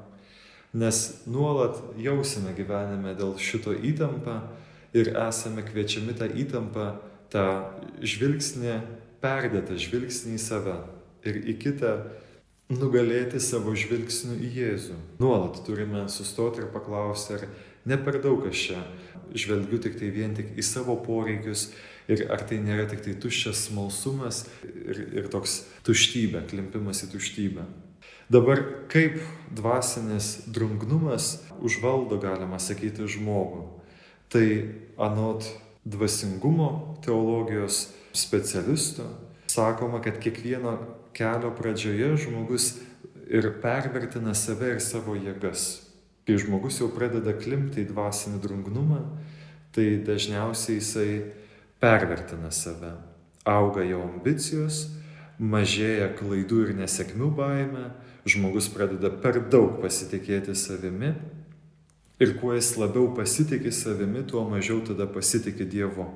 Nes 0.76 1.22
nuolat 1.28 1.78
jausime 2.00 2.52
gyvenime 2.56 3.14
dėl 3.16 3.36
šito 3.40 3.72
įtampą 3.72 4.40
ir 4.96 5.12
esame 5.16 5.64
kviečiami 5.64 6.16
tą 6.16 6.28
įtampą, 6.28 6.86
tą 7.32 7.46
žvilgsnį, 8.04 8.76
perdėtą 9.24 9.78
žvilgsnį 9.80 10.36
į 10.36 10.42
save 10.42 10.76
ir 11.28 11.38
į 11.48 11.56
kitą 11.62 11.92
nugalėti 12.78 13.40
savo 13.42 13.74
žvilgsniu 13.76 14.36
į 14.40 14.50
Jėzų. 14.56 14.98
Nuolat 15.22 15.62
turime 15.66 16.06
sustoti 16.12 16.62
ir 16.62 16.70
paklausti, 16.72 17.38
ar 17.38 17.46
ne 17.88 17.98
per 17.98 18.20
daug 18.22 18.44
aš 18.48 18.66
čia 18.68 18.82
žvelgiu 19.32 19.80
tik 19.82 19.96
tai 20.00 20.10
vien 20.12 20.34
tik 20.36 20.52
į 20.58 20.64
savo 20.66 20.96
poreikius 21.04 21.70
ir 22.10 22.26
ar 22.32 22.42
tai 22.48 22.58
nėra 22.62 22.88
tik 22.90 23.04
tai 23.04 23.14
tuščias 23.20 23.68
smalsumas 23.68 24.44
ir, 24.66 25.00
ir 25.22 25.30
toks 25.32 25.62
tuštybė, 25.86 26.44
klimpimas 26.50 27.04
į 27.06 27.12
tuštybę. 27.14 27.66
Dabar 28.32 28.62
kaip 28.92 29.18
dvasinis 29.52 30.46
drungnumas 30.48 31.42
užvaldo, 31.60 32.16
galima 32.22 32.60
sakyti, 32.62 33.04
žmogų. 33.08 33.66
Tai 34.32 34.46
anot 34.96 35.44
dvasingumo 35.84 37.00
teologijos 37.04 37.90
specialistų 38.16 39.04
sakoma, 39.52 40.00
kad 40.00 40.16
kiekvieno 40.22 40.78
kelio 41.16 41.52
pradžioje 41.56 42.16
žmogus 42.24 42.72
ir 43.28 43.48
pervertina 43.62 44.34
save 44.34 44.74
ir 44.76 44.80
savo 44.80 45.16
jėgas. 45.16 45.82
Kai 46.26 46.38
žmogus 46.38 46.78
jau 46.80 46.88
pradeda 46.92 47.34
klimti 47.34 47.82
į 47.82 47.88
dvasinį 47.90 48.40
drungnumą, 48.44 49.00
tai 49.74 49.96
dažniausiai 50.06 50.78
jisai 50.78 51.10
pervertina 51.82 52.52
save. 52.54 52.92
Auga 53.48 53.82
jo 53.82 54.04
ambicijos, 54.04 54.84
mažėja 55.42 56.12
klaidų 56.18 56.60
ir 56.68 56.74
nesėkmių 56.78 57.30
baime, 57.34 57.88
žmogus 58.28 58.68
pradeda 58.70 59.10
per 59.10 59.40
daug 59.50 59.80
pasitikėti 59.82 60.54
savimi 60.54 61.10
ir 62.22 62.36
kuo 62.38 62.52
jis 62.54 62.76
labiau 62.78 63.08
pasitikė 63.16 63.72
savimi, 63.74 64.22
tuo 64.28 64.44
mažiau 64.46 64.82
tada 64.86 65.08
pasitikė 65.10 65.66
Dievu. 65.66 66.06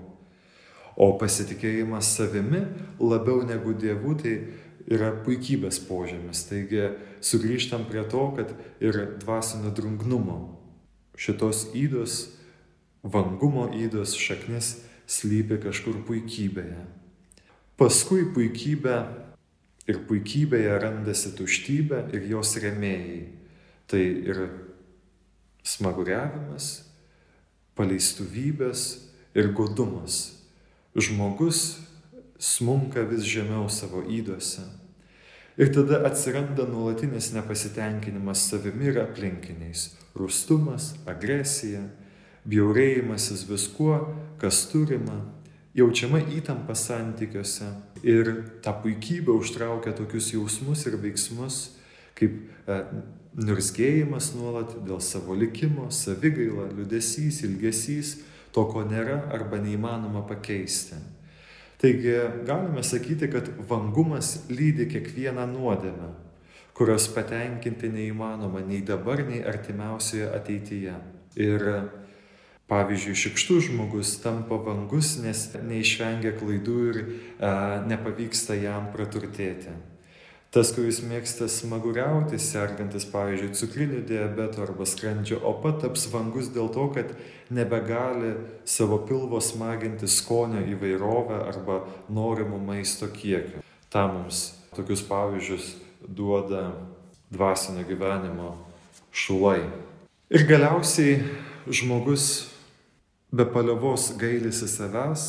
O 0.97 1.11
pasitikėjimas 1.21 2.13
savimi 2.17 2.63
labiau 3.01 3.43
negu 3.49 3.75
Dievu 3.77 4.15
tai 4.21 4.37
yra 4.87 5.11
puikybės 5.27 5.81
požymis. 5.89 6.45
Taigi 6.49 6.93
sugrįžtam 7.25 7.87
prie 7.91 8.05
to, 8.11 8.29
kad 8.39 8.53
ir 8.83 9.19
dvasinio 9.23 9.73
drungnumo 9.75 10.39
šitos 11.19 11.71
įdos, 11.77 12.19
vangumo 13.03 13.69
įdos 13.75 14.15
šaknis 14.19 14.77
slypi 15.09 15.61
kažkur 15.63 16.03
puikybėje. 16.07 16.85
Paskui 17.77 18.27
puikybė 18.35 18.97
ir 19.87 20.03
puikybėje 20.09 20.79
randasi 20.83 21.33
tuštybė 21.39 22.07
ir 22.17 22.31
jos 22.31 22.57
remėjai. 22.63 23.21
Tai 23.87 24.03
ir 24.03 24.41
smaguriavimas, 25.67 26.87
paleistuvybės 27.79 28.87
ir 29.37 29.53
godumas. 29.55 30.33
Žmogus 30.97 31.77
smunka 32.39 33.03
vis 33.09 33.25
žemiau 33.27 33.69
savo 33.71 34.03
įduose. 34.03 34.65
Ir 35.57 35.73
tada 35.73 36.03
atsiranda 36.05 36.67
nuolatinis 36.69 37.31
nepasitenkinimas 37.33 38.43
savimi 38.51 38.91
ir 38.91 39.01
aplinkiniais- 39.01 39.95
rustumas, 40.21 40.95
agresija, 41.07 41.89
bjaurėjimasis 42.45 43.47
viskuo, 43.49 44.15
kas 44.39 44.67
turima, 44.71 45.25
jaučiama 45.75 46.21
įtampa 46.21 46.77
santykiuose. 46.77 47.73
Ir 48.03 48.45
ta 48.63 48.73
puikybė 48.73 49.33
užtraukia 49.33 49.97
tokius 49.97 50.33
jausmus 50.33 50.87
ir 50.87 50.97
veiksmus, 51.01 51.71
kaip 52.15 52.33
e, 52.69 52.85
nurzgėjimas 53.37 54.35
nuolat 54.37 54.77
dėl 54.87 55.01
savo 55.01 55.35
likimo, 55.35 55.91
savigaila, 55.91 56.71
liudesys, 56.73 57.43
ilgesys, 57.49 58.19
to, 58.53 58.65
ko 58.65 58.85
nėra 58.85 59.23
arba 59.33 59.57
neįmanoma 59.61 60.27
pakeisti. 60.29 61.16
Taigi 61.81 62.15
galime 62.47 62.83
sakyti, 62.83 63.29
kad 63.29 63.51
vangumas 63.69 64.47
lydi 64.49 64.87
kiekvieną 64.89 65.45
nuodėmę, 65.51 66.09
kurios 66.77 67.09
patenkinti 67.13 67.91
neįmanoma 67.93 68.63
nei 68.65 68.81
dabar, 68.81 69.21
nei 69.29 69.43
artimiausioje 69.45 70.31
ateityje. 70.39 70.95
Ir 71.37 71.67
pavyzdžiui, 72.71 73.19
šikštus 73.23 73.69
žmogus 73.69 74.15
tampa 74.23 74.57
vangus, 74.57 75.19
nes 75.21 75.51
neišvengia 75.61 76.33
klaidų 76.41 76.79
ir 76.91 77.03
e, 77.03 77.07
nepavyksta 77.93 78.57
jam 78.59 78.89
praturtėti. 78.95 79.77
Tas, 80.55 80.71
kuris 80.73 81.03
mėgsta 81.05 81.49
smaguriauti, 81.51 82.39
sergantis, 82.41 83.05
pavyzdžiui, 83.11 83.55
cukriniu 83.59 84.03
diabetu 84.07 84.63
arba 84.65 84.87
skrandžio 84.89 85.41
opa, 85.45 85.75
taps 85.83 86.07
vangus 86.13 86.49
dėl 86.55 86.71
to, 86.73 86.87
kad 86.95 87.13
nebegali 87.53 88.33
savo 88.65 89.01
pilvo 89.09 89.41
smaginti 89.43 90.09
skonio 90.09 90.63
įvairovę 90.73 91.43
arba 91.51 91.81
norimų 92.09 92.63
maisto 92.63 93.11
kiekių. 93.13 93.65
Ta 93.93 94.07
mums 94.13 94.53
tokius 94.77 95.03
pavyzdžius 95.09 95.75
duoda 96.07 96.71
dvasinio 97.31 97.85
gyvenimo 97.89 98.55
šulai. 99.13 99.65
Ir 100.31 100.47
galiausiai 100.47 101.21
žmogus 101.67 102.47
be 103.31 103.47
paliovos 103.51 104.13
gailisi 104.19 104.69
savęs 104.71 105.27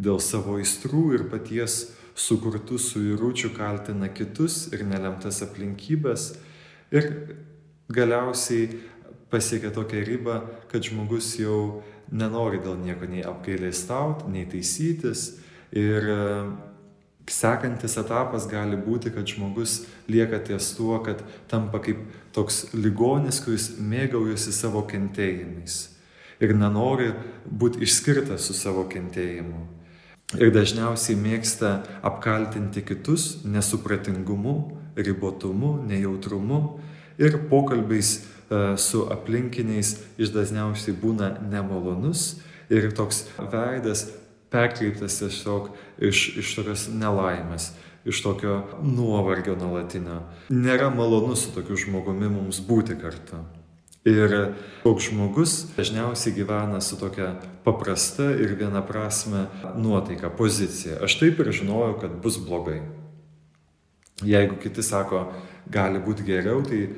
dėl 0.00 0.20
savo 0.22 0.58
aistrų 0.60 1.04
ir 1.16 1.26
paties 1.32 1.90
sukurtų 2.20 2.78
suiručių 2.80 3.52
kaltina 3.56 4.10
kitus 4.12 4.66
ir 4.74 4.84
nelemtas 4.88 5.40
aplinkybės 5.46 6.32
ir 6.92 7.10
galiausiai 7.90 8.68
pasiekia 9.30 9.70
tokią 9.74 10.02
ribą, 10.06 10.40
kad 10.70 10.84
žmogus 10.86 11.36
jau 11.38 11.82
nenori 12.10 12.58
dėl 12.62 12.78
nieko 12.82 13.06
nei 13.06 13.22
apgailėstauti, 13.26 14.30
nei 14.30 14.48
taisytis 14.50 15.38
ir 15.70 16.08
e, 16.10 16.18
sekantis 17.30 17.94
etapas 18.00 18.48
gali 18.50 18.78
būti, 18.78 19.12
kad 19.14 19.28
žmogus 19.30 19.84
lieka 20.10 20.42
ties 20.42 20.72
tuo, 20.74 20.98
kad 21.06 21.22
tampa 21.50 21.78
kaip 21.82 22.02
toks 22.34 22.72
ligonis, 22.74 23.38
kuris 23.44 23.70
mėgaujasi 23.78 24.54
savo 24.54 24.82
kentėjimais 24.90 25.78
ir 26.40 26.56
nenori 26.56 27.12
būti 27.44 27.84
išskirtas 27.86 28.48
su 28.48 28.56
savo 28.56 28.86
kentėjimu 28.90 29.79
ir 30.38 30.52
dažniausiai 30.54 31.18
mėgsta 31.18 31.80
apkaltinti 32.06 32.84
kitus 32.86 33.40
nesupratingumu, 33.44 34.56
ribotumu, 34.96 35.78
nejautrumu 35.88 36.60
ir 37.18 37.38
pokalbiais 37.50 38.12
e, 38.16 38.76
su 38.78 39.04
aplinkiniais 39.10 39.96
iš 40.20 40.32
dažniausiai 40.34 40.96
būna 40.96 41.34
nemalonus 41.50 42.40
ir 42.70 42.90
toks 42.94 43.24
veidas 43.38 44.06
perkreiptas 44.50 45.20
tiesiog 45.20 45.70
iš, 46.02 46.24
iš 46.42 46.54
tokios 46.58 46.88
nelaimės, 46.90 47.70
iš 48.06 48.22
tokio 48.24 48.62
nuovargio 48.82 49.56
nuolatinio. 49.58 50.22
Nėra 50.50 50.90
malonu 50.94 51.36
su 51.38 51.54
tokiu 51.54 51.78
žmogumi 51.78 52.30
mums 52.30 52.62
būti 52.66 52.98
kartu. 52.98 53.42
Ir 54.08 54.54
toks 54.80 55.10
žmogus 55.10 55.66
dažniausiai 55.76 56.32
gyvena 56.32 56.80
su 56.80 56.96
tokia 56.96 57.34
paprasta 57.64 58.30
ir 58.32 58.54
vienaprasme 58.56 59.44
nuotaika, 59.76 60.30
pozicija. 60.32 61.02
Aš 61.04 61.18
taip 61.20 61.42
ir 61.42 61.52
žinojau, 61.52 61.98
kad 62.00 62.14
bus 62.22 62.38
blogai. 62.40 62.80
Jeigu 64.24 64.56
kiti 64.62 64.82
sako, 64.82 65.26
gali 65.68 66.00
būti 66.00 66.24
geriau, 66.24 66.62
tai 66.64 66.88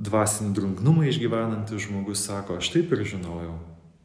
dvasinį 0.00 0.54
drungnumą 0.56 1.04
išgyvenantis 1.10 1.84
žmogus 1.84 2.24
sako, 2.24 2.56
aš 2.60 2.72
taip 2.72 2.92
ir 2.96 3.04
žinojau, 3.12 3.58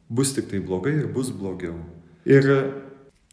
bus 0.09 0.35
tik 0.35 0.51
tai 0.51 0.59
blogai 0.59 0.97
ir 0.99 1.07
bus 1.11 1.31
blogiau. 1.31 1.79
Ir 2.27 2.43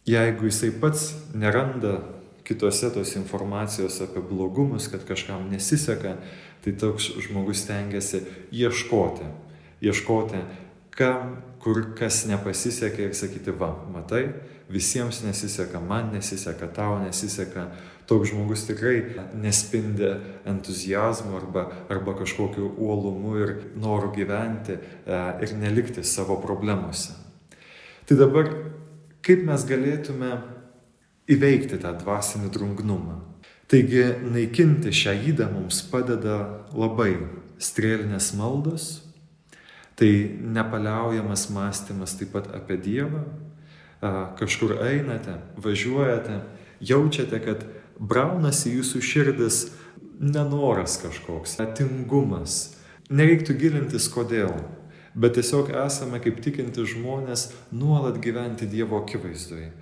jeigu 0.07 0.47
jisai 0.47 0.71
pats 0.79 1.11
neranda 1.35 1.99
kitose 2.45 2.93
tos 2.95 3.17
informacijos 3.17 3.99
apie 4.05 4.23
blogumus, 4.23 4.87
kad 4.93 5.03
kažkam 5.09 5.49
nesiseka, 5.51 6.19
tai 6.65 6.73
toks 6.81 7.11
žmogus 7.27 7.67
tengiasi 7.69 8.23
ieškoti, 8.53 9.27
ieškoti, 9.85 10.41
kam, 10.97 11.37
kur 11.61 11.81
kas 11.99 12.25
nepasisekė 12.31 13.11
ir 13.11 13.17
sakyti, 13.17 13.53
va, 13.59 13.73
matai, 13.93 14.29
visiems 14.73 15.23
nesiseka, 15.25 15.81
man 15.81 16.13
nesiseka, 16.15 16.69
tau 16.73 16.99
nesiseka. 17.03 17.69
Toks 18.05 18.35
žmogus 18.35 18.67
tikrai 18.69 18.99
nespindi 19.41 20.11
entuzijazmu 20.45 21.39
arba, 21.39 21.63
arba 21.89 22.13
kažkokiu 22.19 22.75
uolumu 22.77 23.37
ir 23.41 23.55
noru 23.81 24.11
gyventi 24.13 24.77
e, 24.77 25.21
ir 25.41 25.55
nelikti 25.57 26.05
savo 26.05 26.37
problemuose. 26.43 27.17
Tai 28.05 28.19
dabar, 28.21 28.51
kaip 29.25 29.47
mes 29.49 29.65
galėtume 29.65 30.35
įveikti 31.33 31.81
tą 31.81 31.95
dvasinį 32.03 32.53
drungnumą? 32.53 33.34
Taigi 33.71 34.03
naikinti 34.29 34.93
šią 34.93 35.15
įdą 35.31 35.49
mums 35.49 35.81
padeda 35.89 36.37
labai 36.77 37.15
strėlinės 37.63 38.35
maldos, 38.37 38.89
tai 39.97 40.11
nepaliaujamas 40.57 41.47
mąstymas 41.55 42.17
taip 42.19 42.35
pat 42.35 42.51
apie 42.53 42.77
Dievą, 42.77 43.23
kažkur 44.37 44.77
einate, 44.85 45.39
važiuojate, 45.65 46.43
jaučiate, 46.85 47.41
kad 47.41 47.65
braunasi 47.97 48.75
jūsų 48.75 49.01
širdis 49.01 49.61
nenoras 50.21 50.99
kažkoks, 51.01 51.57
atingumas. 51.65 52.75
Nereiktų 53.09 53.57
gilintis 53.61 54.11
kodėl, 54.13 54.53
bet 55.17 55.39
tiesiog 55.39 55.73
esame 55.87 56.21
kaip 56.21 56.43
tikinti 56.45 56.85
žmonės 56.89 57.49
nuolat 57.73 58.21
gyventi 58.21 58.69
Dievo 58.69 59.01
akivaizdoje 59.01 59.73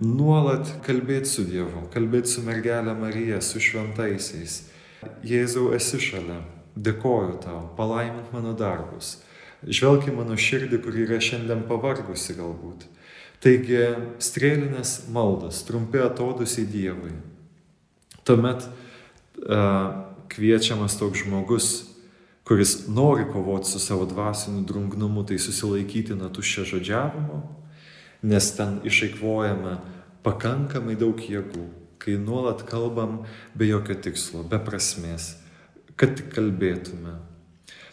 nuolat 0.00 0.68
kalbėti 0.86 1.28
su 1.28 1.44
Dievu, 1.48 1.86
kalbėti 1.92 2.32
su 2.32 2.44
mergelė 2.46 2.94
Marija, 2.98 3.40
su 3.44 3.60
šventaisiais, 3.60 4.62
Jėzau 5.26 5.72
esi 5.74 5.98
šalia, 5.98 6.38
dėkoju 6.78 7.40
tau, 7.42 7.62
palaimink 7.76 8.30
mano 8.34 8.52
darbus, 8.54 9.16
žvelk 9.66 10.06
į 10.08 10.16
mano 10.16 10.36
širdį, 10.38 10.78
kuri 10.84 11.06
yra 11.06 11.18
šiandien 11.22 11.64
pavargusi 11.66 12.36
galbūt. 12.38 12.86
Taigi 13.42 13.80
strėlinės 14.22 15.08
maldas, 15.10 15.64
trumpi 15.66 15.98
atodusiai 15.98 16.68
Dievui. 16.70 17.10
Tuomet 18.22 18.68
uh, 18.68 20.12
kviečiamas 20.30 20.94
toks 21.00 21.24
žmogus, 21.24 21.70
kuris 22.46 22.86
nori 22.86 23.26
kovoti 23.26 23.72
su 23.72 23.82
savo 23.82 24.06
dvasiniu 24.06 24.62
drungnumu, 24.66 25.26
tai 25.26 25.40
susilaikyti 25.42 26.14
nuo 26.14 26.30
tuščio 26.30 26.68
žodžiavimo, 26.70 27.42
nes 28.22 28.50
ten 28.56 28.78
išeikvojame 28.86 29.76
pakankamai 30.22 30.94
daug 30.98 31.18
jėgų, 31.18 31.66
kai 32.02 32.16
nuolat 32.18 32.64
kalbam 32.66 33.22
be 33.54 33.66
jokio 33.68 33.98
tikslo, 33.98 34.42
be 34.46 34.58
prasmės, 34.62 35.34
kad 35.96 36.16
tik 36.18 36.32
kalbėtume. 36.34 37.18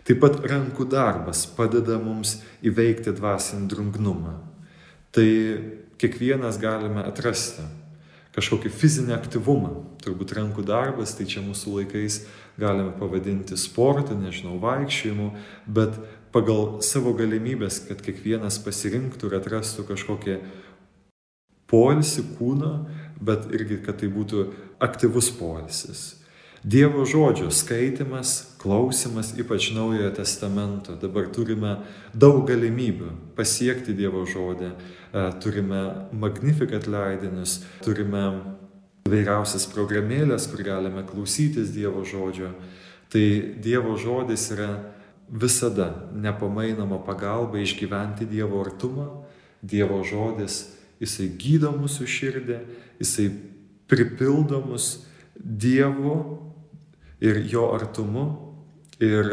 Taip 0.08 0.22
pat 0.24 0.40
rankų 0.50 0.88
darbas 0.90 1.44
padeda 1.54 2.00
mums 2.02 2.40
įveikti 2.66 3.14
dvasinį 3.14 3.68
drungnumą. 3.70 4.40
Tai 5.14 5.28
kiekvienas 6.02 6.58
galime 6.62 7.04
atrasti 7.06 7.66
kažkokį 8.34 8.72
fizinį 8.74 9.14
aktyvumą. 9.18 9.72
Turbūt 10.02 10.34
rankų 10.38 10.64
darbas, 10.66 11.16
tai 11.18 11.28
čia 11.30 11.44
mūsų 11.46 11.80
laikais 11.80 12.24
galime 12.60 12.94
pavadinti 12.98 13.58
sportu, 13.60 14.16
nežinau, 14.18 14.58
vaikščiojimu, 14.64 15.30
bet 15.68 15.98
pagal 16.36 16.80
savo 16.86 17.14
galimybės, 17.18 17.84
kad 17.88 18.02
kiekvienas 18.06 18.60
pasirinktų 18.64 19.30
ir 19.30 19.40
atrastų 19.40 19.86
kažkokį 19.90 20.38
poilsį 21.70 22.26
kūną, 22.38 22.74
bet 23.22 23.50
irgi, 23.54 23.82
kad 23.86 24.00
tai 24.02 24.10
būtų 24.14 24.48
aktyvus 24.82 25.30
poilsis. 25.38 26.08
Dievo 26.60 27.06
žodžio 27.08 27.48
skaitimas, 27.56 28.56
klausimas, 28.60 29.32
ypač 29.40 29.70
Naujojo 29.72 30.10
testamento. 30.12 30.96
Dabar 31.00 31.30
turime 31.32 31.78
daug 32.12 32.42
galimybių 32.50 33.14
pasiekti 33.38 33.96
Dievo 33.96 34.26
žodį. 34.28 34.74
E, 34.76 35.24
turime 35.40 36.10
Magnificat 36.12 36.90
leidinius, 36.92 37.62
turime 37.86 38.26
vairiausias 39.08 39.70
programėlės, 39.72 40.50
kur 40.52 40.66
galime 40.68 41.06
klausytis 41.08 41.72
Dievo 41.72 42.04
žodžio. 42.04 42.52
Tai 43.10 43.26
Dievo 43.64 43.96
žodis 43.96 44.50
yra 44.52 44.74
visada 45.32 46.10
nepamainoma 46.16 47.00
pagalba 47.06 47.60
išgyventi 47.60 48.26
Dievo 48.26 48.62
artumą. 48.66 49.08
Dievo 49.62 50.02
žodis, 50.08 50.70
jisai 51.04 51.28
gydo 51.36 51.74
mūsų 51.76 52.06
širdį, 52.08 52.60
jisai 53.02 53.28
pripildo 53.92 54.62
mus 54.64 55.06
Dievo 55.36 56.16
ir 57.20 57.42
jo 57.52 57.66
artumu 57.76 58.26
ir 59.04 59.28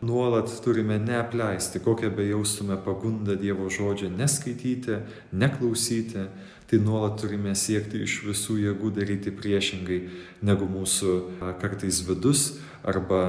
nuolat 0.00 0.48
turime 0.64 0.98
neapleisti, 0.98 1.80
kokią 1.84 2.10
bejaustume 2.16 2.76
pagundą 2.84 3.36
Dievo 3.36 3.68
žodžio 3.70 4.10
neskaityti, 4.12 5.00
neklausyti, 5.32 6.26
tai 6.66 6.80
nuolat 6.80 7.20
turime 7.20 7.54
siekti 7.54 8.02
iš 8.04 8.22
visų 8.26 8.58
jėgų 8.64 8.92
daryti 8.96 9.32
priešingai, 9.32 10.00
negu 10.42 10.68
mūsų 10.68 11.14
kartais 11.60 12.02
vidus 12.08 12.56
arba 12.84 13.22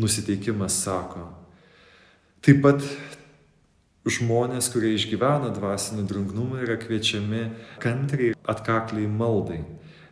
nusiteikimas 0.00 0.82
sako. 0.84 1.41
Taip 2.42 2.58
pat 2.64 2.82
žmonės, 4.10 4.72
kurie 4.74 4.96
išgyvena 4.96 5.52
dvasinį 5.54 6.08
drungnumą, 6.10 6.64
yra 6.64 6.74
kviečiami 6.80 7.44
kantriai 7.82 8.34
atkakliai 8.50 9.06
maldai 9.06 9.60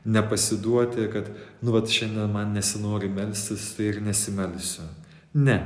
nepasiduoti, 0.04 1.08
kad, 1.12 1.28
nu, 1.60 1.72
vat 1.72 1.88
šiandien 1.88 2.32
man 2.32 2.54
nesinori 2.56 3.10
melstis, 3.12 3.72
tai 3.76 3.90
ir 3.92 4.00
nesimelsiu. 4.04 4.86
Ne. 5.34 5.58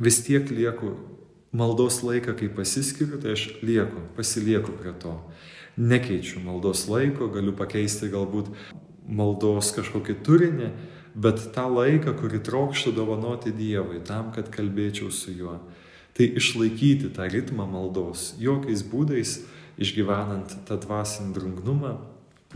Vis 0.00 0.22
tiek 0.24 0.48
lieku 0.50 0.94
maldos 1.56 2.02
laiką, 2.04 2.36
kai 2.38 2.48
pasiskiriu, 2.52 3.20
tai 3.20 3.36
aš 3.36 3.48
lieku, 3.64 4.06
pasilieku 4.16 4.74
prie 4.76 4.94
to. 5.00 5.14
Nekeičiu 5.76 6.40
maldos 6.44 6.86
laiko, 6.88 7.28
galiu 7.32 7.52
pakeisti 7.56 8.08
galbūt 8.12 8.48
maldos 9.06 9.72
kažkokį 9.76 10.20
turinį, 10.24 10.70
bet 11.16 11.40
tą 11.56 11.66
laiką, 11.72 12.12
kurį 12.20 12.42
trokštų 12.44 12.92
dovanoti 12.96 13.52
Dievui, 13.56 14.02
tam, 14.04 14.30
kad 14.36 14.50
kalbėčiau 14.52 15.08
su 15.10 15.32
juo. 15.32 15.58
Tai 16.16 16.28
išlaikyti 16.40 17.10
tą 17.16 17.26
ritmą 17.32 17.66
maldos, 17.68 18.34
jokiais 18.40 18.84
būdais 18.84 19.38
išgyvenant 19.80 20.54
tą 20.68 20.78
dvasinį 20.80 21.34
drungnumą, 21.36 21.96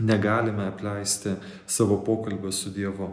negalime 0.01 0.65
apleisti 0.69 1.35
savo 1.69 1.99
pokalbio 2.05 2.53
su 2.53 2.73
Dievu. 2.73 3.11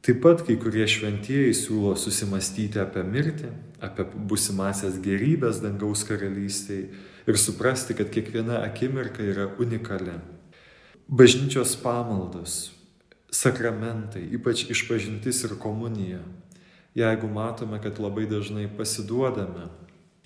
Taip 0.00 0.22
pat 0.24 0.42
kai 0.46 0.56
kurie 0.56 0.86
šventieji 0.88 1.52
siūlo 1.52 1.92
susimastyti 1.98 2.80
apie 2.80 3.02
mirtį, 3.04 3.50
apie 3.84 4.06
busimasias 4.30 4.96
gerybės 5.02 5.60
dangaus 5.60 6.06
karalystėje 6.08 6.88
ir 7.28 7.38
suprasti, 7.38 7.96
kad 7.98 8.08
kiekviena 8.14 8.62
akimirka 8.64 9.22
yra 9.26 9.50
unikali. 9.60 10.16
Bažnyčios 11.10 11.74
pamaldos, 11.82 12.70
sakramentai, 13.30 14.22
ypač 14.36 14.66
išpažintis 14.70 15.44
ir 15.46 15.56
komunija. 15.58 16.20
Jeigu 16.94 17.28
matome, 17.30 17.78
kad 17.82 18.00
labai 18.02 18.26
dažnai 18.26 18.66
pasiduodame, 18.76 19.68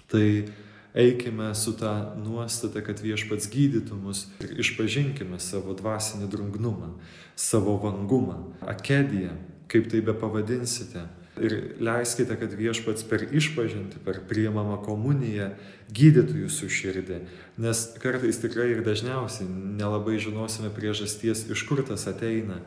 tai 0.08 0.48
eikime 0.94 1.54
su 1.54 1.74
ta 1.76 2.14
nuostata, 2.16 2.80
kad 2.80 3.02
viešpats 3.02 3.50
gydytų 3.52 3.98
mus 3.98 4.28
ir 4.40 4.54
išpažinkime 4.62 5.40
savo 5.42 5.74
dvasinį 5.76 6.30
drungnumą, 6.30 6.94
savo 7.36 7.76
vangumą, 7.82 8.38
akediją, 8.62 9.34
kaip 9.68 9.90
tai 9.90 10.00
be 10.06 10.14
pavadinsite. 10.14 11.04
Ir 11.34 11.74
leiskite, 11.82 12.36
kad 12.38 12.52
viešpats 12.54 13.02
per 13.10 13.24
išpažinti, 13.26 13.98
per 14.06 14.20
priimamą 14.30 14.76
komuniją 14.86 15.48
gydytų 15.90 16.44
jūsų 16.44 16.68
širdį. 16.70 17.18
Nes 17.58 17.80
kartais 17.98 18.38
tikrai 18.38 18.68
ir 18.70 18.84
dažniausiai 18.86 19.48
nelabai 19.50 20.20
žinosime 20.22 20.70
priežasties, 20.70 21.48
iš 21.50 21.66
kur 21.66 21.82
tas 21.82 22.06
ateina. 22.06 22.60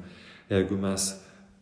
Jeigu 0.52 0.78
mes 0.80 1.10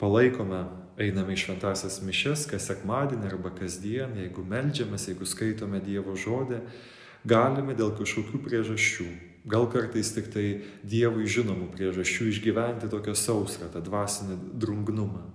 palaikome 0.01 0.63
einame 1.01 1.35
į 1.35 1.41
šventasias 1.43 1.99
mišes, 2.05 2.45
kas 2.49 2.67
sekmadienį 2.69 3.29
arba 3.31 3.51
kasdien, 3.55 4.13
jeigu 4.19 4.45
melžiamės, 4.47 5.09
jeigu 5.09 5.27
skaitome 5.27 5.81
Dievo 5.83 6.15
žodį, 6.19 6.61
galime 7.27 7.75
dėl 7.75 7.91
kažkokių 7.97 8.41
priežasčių, 8.45 9.07
gal 9.49 9.67
kartais 9.73 10.13
tik 10.15 10.29
tai 10.33 10.45
Dievui 10.85 11.27
žinomų 11.29 11.71
priežasčių 11.75 12.29
išgyventi 12.31 12.89
tokią 12.91 13.15
sausrą, 13.17 13.69
tą 13.73 13.81
dvasinį 13.83 14.37
drungnumą. 14.61 15.25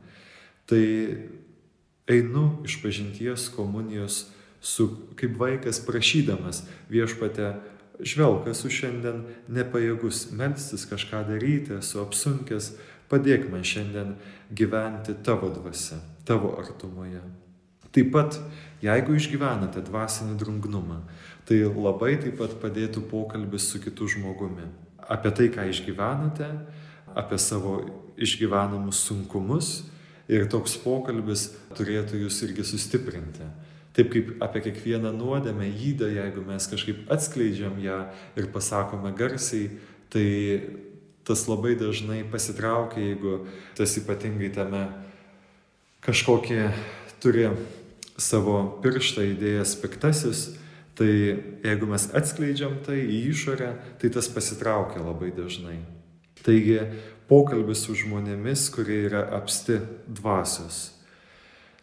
Tai 0.71 0.85
einu 2.11 2.45
iš 2.65 2.79
pažinties 2.83 3.49
komunijos 3.55 4.29
su, 4.61 4.89
kaip 5.19 5.37
vaikas 5.41 5.81
prašydamas 5.85 6.65
viešpate, 6.93 7.55
žvelg, 8.01 8.49
esu 8.53 8.71
šiandien 8.73 9.25
nepajėgus 9.53 10.31
melstis 10.37 10.87
kažką 10.89 11.25
daryti, 11.29 11.77
esu 11.81 12.01
apsunkęs, 12.03 12.73
Padėk 13.11 13.49
man 13.51 13.65
šiandien 13.67 14.15
gyventi 14.55 15.17
tavo 15.27 15.51
dvasia, 15.51 15.99
tavo 16.27 16.55
artumoje. 16.61 17.23
Taip 17.91 18.13
pat, 18.15 18.37
jeigu 18.85 19.17
išgyvenate 19.19 19.83
dvasinį 19.89 20.37
drungnumą, 20.39 21.01
tai 21.49 21.65
labai 21.67 22.15
taip 22.23 22.37
pat 22.39 22.55
padėtų 22.63 23.03
pokalbis 23.11 23.67
su 23.73 23.81
kitu 23.83 24.07
žmogumi. 24.15 24.69
Apie 25.11 25.33
tai, 25.35 25.49
ką 25.51 25.65
išgyvenate, 25.73 26.47
apie 27.19 27.39
savo 27.43 27.81
išgyvenamus 28.21 29.01
sunkumus 29.09 29.73
ir 30.31 30.47
toks 30.53 30.77
pokalbis 30.79 31.49
turėtų 31.75 32.23
jūs 32.23 32.39
irgi 32.47 32.69
sustiprinti. 32.69 33.49
Taip 33.97 34.13
kaip 34.15 34.37
apie 34.45 34.63
kiekvieną 34.69 35.11
nuodėmę 35.17 35.67
įdą, 35.67 36.13
jeigu 36.15 36.45
mes 36.47 36.69
kažkaip 36.71 37.11
atskleidžiam 37.11 37.75
ją 37.83 38.05
ir 38.39 38.47
pasakome 38.55 39.11
garsiai, 39.19 39.67
tai 40.15 40.29
tas 41.25 41.47
labai 41.49 41.77
dažnai 41.79 42.23
pasitraukia, 42.31 43.03
jeigu 43.11 43.45
tas 43.79 43.97
ypatingai 44.01 44.51
tame 44.55 44.87
kažkokį 46.05 46.63
turi 47.21 47.51
savo 48.21 48.63
pirštą 48.85 49.25
įdėjęs 49.35 49.77
piktasis, 49.83 50.43
tai 50.97 51.11
jeigu 51.65 51.89
mes 51.89 52.09
atskleidžiam 52.17 52.81
tai 52.85 53.01
į 53.05 53.23
išorę, 53.33 53.73
tai 54.01 54.13
tas 54.13 54.29
pasitraukia 54.33 55.01
labai 55.05 55.33
dažnai. 55.37 55.79
Taigi 56.45 56.81
pokalbis 57.29 57.85
su 57.87 57.95
žmonėmis, 57.97 58.69
kurie 58.75 59.05
yra 59.09 59.23
apsti 59.37 59.79
dvasios. 60.09 60.91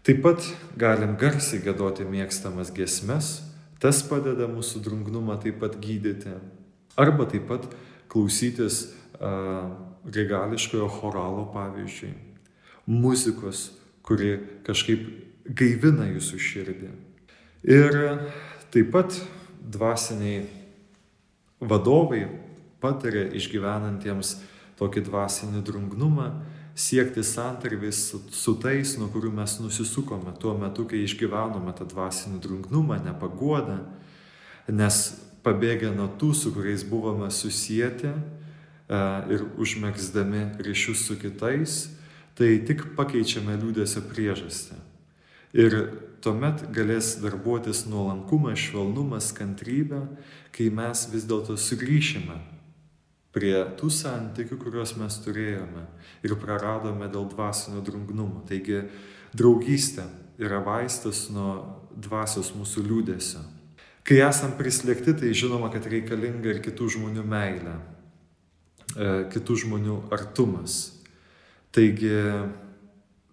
Taip 0.05 0.21
pat 0.23 0.45
galim 0.79 1.17
garsiai 1.19 1.61
gėdoti 1.63 2.05
mėgstamas 2.07 2.71
giesmes, 2.73 3.41
tas 3.81 3.99
padeda 4.07 4.47
mūsų 4.49 4.81
drungnumą 4.85 5.37
taip 5.43 5.59
pat 5.61 5.77
gydyti. 5.81 6.37
Arba 6.97 7.27
taip 7.29 7.49
pat 7.49 7.67
klausytis 8.09 8.85
regališkojo 9.19 10.87
choralo 10.87 11.47
pavyzdžiui, 11.53 12.13
muzikos, 12.87 13.71
kuri 14.05 14.37
kažkaip 14.67 15.07
gaivina 15.47 16.07
jūsų 16.11 16.39
širdį. 16.39 16.91
Ir 17.67 17.97
taip 18.71 18.91
pat 18.93 19.17
dvasiniai 19.59 20.45
vadovai 21.59 22.27
patarė 22.83 23.27
išgyvenantiems 23.35 24.37
tokį 24.77 25.03
dvasinį 25.07 25.63
drungnumą, 25.65 26.27
siekti 26.77 27.23
santarvės 27.25 28.03
su, 28.11 28.19
su 28.29 28.53
tais, 28.61 28.93
nuo 29.01 29.09
kurių 29.09 29.31
mes 29.33 29.55
nusisukome 29.63 30.35
tuo 30.37 30.53
metu, 30.59 30.85
kai 30.85 31.01
išgyvenome 31.01 31.73
tą 31.73 31.87
dvasinį 31.89 32.37
drungnumą, 32.43 32.99
nepaguodą, 33.07 33.79
nes 34.69 34.99
pabėgę 35.41 35.89
nuo 35.95 36.11
tų, 36.21 36.35
su 36.37 36.53
kuriais 36.53 36.85
buvome 36.85 37.31
susijęti 37.33 38.13
ir 38.89 39.45
užmėgsdami 39.59 40.63
ryšius 40.63 41.05
su 41.07 41.17
kitais, 41.19 41.79
tai 42.37 42.57
tik 42.67 42.93
pakeičiame 42.95 43.57
liūdėsio 43.59 44.05
priežastį. 44.07 44.77
Ir 45.57 45.75
tuomet 46.21 46.67
galės 46.75 47.15
darbuotis 47.21 47.85
nuolankumas, 47.89 48.59
švelnumas, 48.67 49.31
kantrybė, 49.35 50.03
kai 50.55 50.69
mes 50.73 51.07
vis 51.11 51.25
dėlto 51.27 51.57
sugrįšime 51.59 52.37
prie 53.37 53.57
tų 53.77 53.89
santykių, 53.93 54.57
kuriuos 54.61 54.95
mes 54.97 55.19
turėjome 55.21 55.85
ir 56.25 56.33
praradome 56.41 57.09
dėl 57.11 57.27
dvasinio 57.29 57.83
drungnumo. 57.85 58.41
Taigi 58.49 58.85
draugystė 59.37 60.07
yra 60.41 60.61
vaistas 60.65 61.27
nuo 61.33 61.51
dvasios 61.93 62.53
mūsų 62.57 62.85
liūdėsio. 62.87 63.43
Kai 64.07 64.21
esam 64.23 64.53
prislėgti, 64.57 65.13
tai 65.19 65.33
žinoma, 65.35 65.69
kad 65.73 65.85
reikalinga 65.89 66.53
ir 66.53 66.61
kitų 66.63 66.87
žmonių 66.95 67.25
meilė, 67.27 67.75
e, 67.75 67.96
kitų 68.95 69.57
žmonių 69.63 69.97
artumas. 70.15 70.77
Taigi 71.75 72.13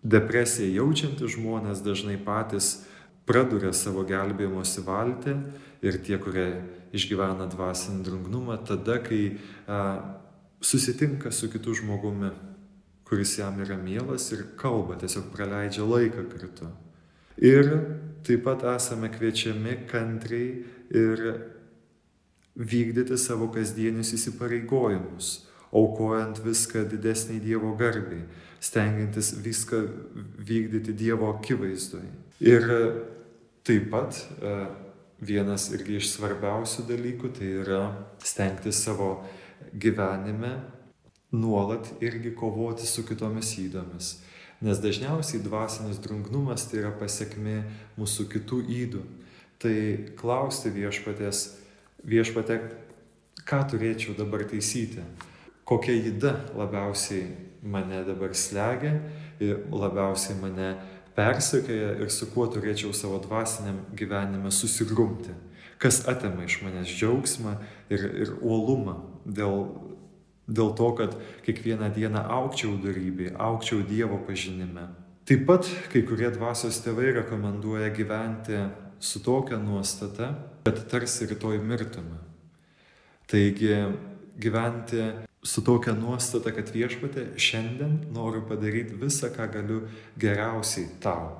depresiją 0.04 0.82
jaučiantys 0.82 1.36
žmonės 1.36 1.80
dažnai 1.84 2.18
patys 2.20 2.82
praduria 3.24 3.72
savo 3.72 4.04
gelbėjimosi 4.04 4.84
valtį 4.84 5.36
ir 5.84 6.00
tie, 6.04 6.18
kurie 6.20 6.48
išgyvena 6.94 7.48
dvasinį 7.50 8.04
drungnumą, 8.06 8.58
tada, 8.68 8.98
kai 9.02 9.38
a, 9.66 9.78
susitinka 10.64 11.32
su 11.32 11.48
kitu 11.52 11.74
žmogumi, 11.80 12.30
kuris 13.08 13.38
jam 13.38 13.58
yra 13.60 13.76
mielas 13.80 14.30
ir 14.32 14.44
kalba, 14.60 14.96
tiesiog 15.00 15.32
praleidžia 15.32 15.84
laiką 15.88 16.28
kartu. 16.32 16.70
Ir 17.40 17.70
taip 18.24 18.44
pat 18.46 18.62
esame 18.76 19.10
kviečiami 19.12 19.84
kantriai 19.90 20.64
ir 20.94 21.24
vykdyti 22.56 23.18
savo 23.18 23.48
kasdienius 23.52 24.14
įsipareigojimus, 24.16 25.32
aukojant 25.74 26.38
viską 26.44 26.84
didesniai 26.90 27.42
Dievo 27.42 27.74
garbiai, 27.78 28.22
stengiantis 28.62 29.34
viską 29.44 29.80
vykdyti 30.38 30.94
Dievo 30.96 31.32
akivaizdoj. 31.34 32.04
Ir 32.44 32.68
taip 33.66 33.88
pat 33.90 34.20
e, 34.38 34.54
vienas 35.24 35.70
irgi 35.74 35.98
iš 35.98 36.12
svarbiausių 36.14 36.86
dalykų 36.90 37.32
tai 37.38 37.50
yra 37.64 37.82
stengtis 38.22 38.84
savo 38.86 39.16
gyvenime 39.72 40.54
nuolat 41.34 41.90
irgi 42.04 42.34
kovoti 42.38 42.86
su 42.86 43.02
kitomis 43.06 43.56
įdomis 43.58 44.14
Nes 44.64 44.78
dažniausiai 44.80 45.42
dvasinis 45.44 45.98
drungnumas 46.00 46.68
tai 46.70 46.78
yra 46.80 46.92
pasiekmi 46.96 47.58
mūsų 47.98 48.24
kitų 48.32 48.60
įdų. 48.72 49.02
Tai 49.60 49.76
klausti 50.16 50.72
viešpatės, 50.72 51.42
viešpatė, 52.08 52.58
ką 53.48 53.60
turėčiau 53.72 54.16
dabar 54.18 54.44
taisyti, 54.48 55.04
kokia 55.68 55.96
įda 56.10 56.34
labiausiai 56.56 57.28
mane 57.64 58.02
dabar 58.04 58.34
slegia 58.36 58.98
ir 59.40 59.64
labiausiai 59.72 60.36
mane 60.40 60.74
persekioja 61.16 61.94
ir 62.02 62.10
su 62.12 62.28
kuo 62.32 62.46
turėčiau 62.50 62.92
savo 62.96 63.20
dvasiniam 63.22 63.80
gyvenime 63.96 64.52
susigrumti, 64.52 65.32
kas 65.78 66.04
atima 66.10 66.44
iš 66.44 66.60
manęs 66.64 66.90
džiaugsmą 66.90 67.56
ir, 67.88 68.06
ir 68.24 68.38
uolumą 68.40 69.00
dėl 69.24 69.68
Dėl 70.44 70.74
to, 70.76 70.90
kad 70.92 71.14
kiekvieną 71.46 71.88
dieną 71.96 72.20
aukčiau 72.28 72.74
darybėje, 72.82 73.32
aukčiau 73.40 73.80
Dievo 73.88 74.18
pažinime. 74.26 74.90
Taip 75.24 75.46
pat 75.48 75.68
kai 75.88 76.02
kurie 76.04 76.28
dvasios 76.34 76.82
tėvai 76.84 77.14
rekomenduoja 77.16 77.88
gyventi 77.96 78.58
su 79.00 79.22
tokia 79.22 79.58
nuostata, 79.58 80.34
kad 80.64 80.80
tarsi 80.90 81.26
rytoj 81.26 81.58
mirtume. 81.58 82.18
Taigi 83.26 83.74
gyventi 84.38 85.12
su 85.42 85.64
tokia 85.64 85.92
nuostata, 85.92 86.52
kad 86.56 86.70
viešpatė 86.72 87.34
šiandien 87.40 87.98
noriu 88.14 88.44
padaryti 88.48 88.96
visą, 89.00 89.30
ką 89.32 89.48
galiu 89.52 89.82
geriausiai 90.20 90.88
tau. 91.04 91.34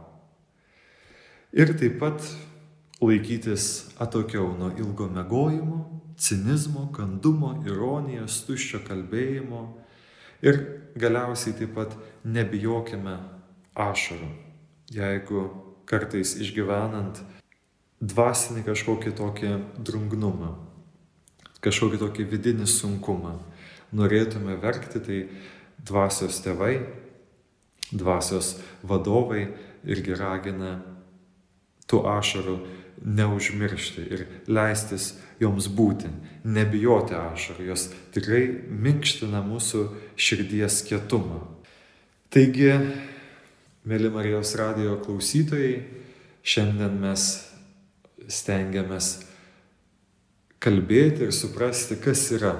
Ir 1.55 1.73
taip 1.79 2.01
pat 2.01 2.25
laikytis 3.01 3.95
atokiau 4.03 4.53
nuo 4.59 4.73
ilgo 4.79 5.09
megojimo, 5.09 5.79
cinizmo, 6.17 6.89
kandumo, 6.95 7.55
ironijos, 7.67 8.43
tuščio 8.47 8.83
kalbėjimo 8.87 9.63
ir 10.45 10.61
galiausiai 10.99 11.57
taip 11.59 11.75
pat 11.77 11.97
nebijokime 12.25 13.17
ašarų. 13.75 14.31
Jeigu 14.95 15.47
kartais 15.89 16.37
išgyvenant 16.41 17.23
dvasinį 18.03 18.65
kažkokį 18.67 19.15
tokį 19.19 19.53
drungnumą, 19.87 20.55
kažkokį 21.65 22.01
tokį 22.03 22.29
vidinį 22.33 22.69
sunkumą, 22.69 23.37
norėtume 23.95 24.57
verkti, 24.61 25.01
tai 25.01 25.19
dvasios 25.79 26.41
tėvai, 26.45 26.79
dvasios 27.95 28.57
vadovai 28.83 29.47
irgi 29.85 30.17
ragina 30.19 30.79
tų 31.89 32.01
ašarų 32.09 32.57
neužmiršti 33.05 34.05
ir 34.15 34.27
leistis 34.49 35.13
joms 35.41 35.67
būti, 35.69 36.09
nebijoti 36.45 37.17
ašarų, 37.19 37.67
jos 37.69 37.89
tikrai 38.15 38.47
minkština 38.69 39.43
mūsų 39.45 39.89
širdies 40.17 40.81
kietumą. 40.89 41.43
Taigi, 42.33 42.71
mėly 43.87 44.11
Marijos 44.15 44.55
radio 44.59 44.97
klausytojai, 45.03 45.83
šiandien 46.45 46.97
mes 47.03 47.27
stengiamės 48.29 49.19
kalbėti 50.63 51.27
ir 51.27 51.35
suprasti, 51.35 51.99
kas 52.01 52.25
yra 52.35 52.55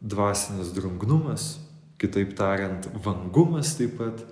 dvasinis 0.00 0.70
drungnumas, 0.76 1.58
kitaip 2.00 2.36
tariant, 2.38 2.86
vangumas 3.04 3.74
taip 3.78 3.98
pat, 3.98 4.22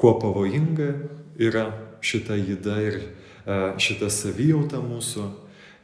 kuo 0.00 0.14
pavojinga 0.22 0.92
yra 1.42 1.66
šita 2.04 2.38
jėda 2.38 2.78
ir 2.84 2.98
E, 3.44 3.56
šitą 3.76 4.08
savijautą 4.08 4.80
mūsų 4.80 5.26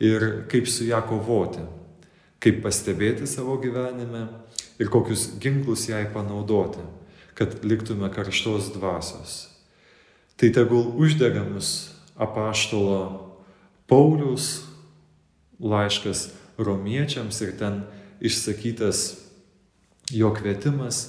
ir 0.00 0.24
kaip 0.48 0.68
su 0.68 0.86
ją 0.88 1.02
kovoti, 1.04 1.60
kaip 2.40 2.62
pastebėti 2.64 3.28
savo 3.28 3.58
gyvenime 3.60 4.24
ir 4.80 4.88
kokius 4.88 5.26
ginklus 5.42 5.84
jai 5.90 6.06
panaudoti, 6.14 6.80
kad 7.36 7.58
liktume 7.60 8.08
karštos 8.12 8.72
dvasios. 8.72 9.34
Tai 10.40 10.48
tegul 10.56 10.88
uždega 10.96 11.44
mus 11.44 11.92
apaštalo 12.16 13.29
Paulius 13.90 14.68
laiškas 15.58 16.28
romiečiams 16.58 17.40
ir 17.42 17.56
ten 17.58 17.82
išsakytas 18.22 19.00
jo 20.14 20.30
kvietimas 20.36 21.02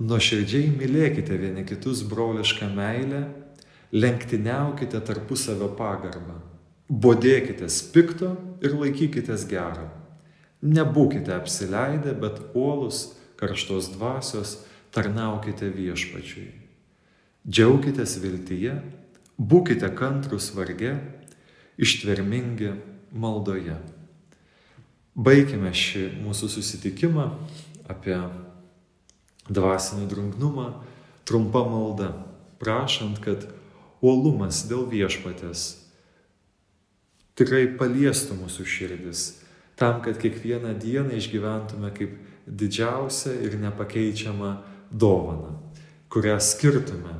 nuoširdžiai 0.00 0.72
mylėkite 0.72 1.36
vieni 1.38 1.66
kitus 1.68 2.02
brolišką 2.08 2.70
meilę 2.72 3.22
lenktyniaukite 3.92 5.00
tarpusavio 5.04 5.68
pagarbą, 5.76 6.38
bodėkitės 6.88 7.82
pikto 7.92 8.32
ir 8.64 8.76
laikykitės 8.80 9.44
gero. 9.50 9.90
Nebūkite 10.62 11.34
apsileidę, 11.34 12.14
bet 12.16 12.40
uolus 12.56 13.10
karštos 13.36 13.90
dvasios 13.96 14.60
tarnaukite 14.94 15.68
viešpačiui. 15.74 16.48
Džiaukitės 17.42 18.16
viltyje, 18.22 18.76
būkite 19.36 19.90
kantrus 19.98 20.52
varge, 20.56 20.94
ištvermingi 21.80 22.72
maldoje. 23.12 23.76
Baigime 25.14 25.72
šį 25.76 26.06
mūsų 26.24 26.48
susitikimą 26.54 27.26
apie 27.92 28.16
dvasinį 29.52 30.08
drungnumą 30.08 30.68
trumpa 31.28 31.64
malda, 31.68 32.12
prašant, 32.62 33.20
kad 33.22 33.44
uolumas 34.02 34.64
dėl 34.70 34.86
viešpatės 34.90 35.82
tikrai 37.38 37.66
paliestų 37.78 38.36
mūsų 38.40 38.66
širdis, 38.68 39.24
tam, 39.80 40.00
kad 40.04 40.20
kiekvieną 40.20 40.74
dieną 40.78 41.16
išgyventume 41.18 41.92
kaip 41.96 42.16
didžiausią 42.46 43.34
ir 43.46 43.56
nepakeičiamą 43.60 44.56
dovaną, 44.90 45.56
kurią 46.12 46.38
skirtume 46.40 47.16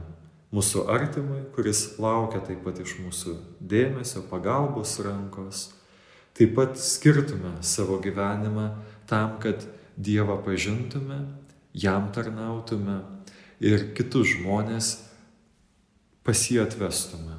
mūsų 0.52 0.86
artimui, 0.92 1.40
kuris 1.54 1.98
laukia 2.02 2.42
taip 2.44 2.62
pat 2.66 2.80
iš 2.82 2.96
mūsų 3.00 3.36
dėmesio, 3.60 4.24
pagalbos 4.30 4.98
rankos, 5.04 5.70
taip 6.36 6.54
pat 6.58 6.76
skirtume 6.80 7.56
savo 7.64 8.00
gyvenimą 8.02 8.72
tam, 9.08 9.38
kad 9.42 9.64
Dievą 9.92 10.38
pažintume, 10.40 11.18
jam 11.76 12.06
tarnautume 12.16 13.02
ir 13.60 13.90
kitus 13.92 14.30
žmonės 14.32 14.94
pas 16.24 16.44
jį 16.48 16.62
atvestume 16.62 17.36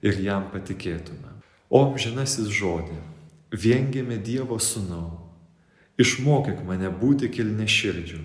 ir 0.00 0.16
jam 0.24 0.48
patikėtume. 0.52 1.34
O 1.68 1.82
amžinasis 1.84 2.48
žodė, 2.48 2.96
viengėme 3.52 4.16
Dievo 4.16 4.56
sūnau, 4.56 5.18
išmokyk 6.00 6.64
mane 6.64 6.88
būti 6.88 7.28
kilne 7.28 7.68
širdžių, 7.68 8.22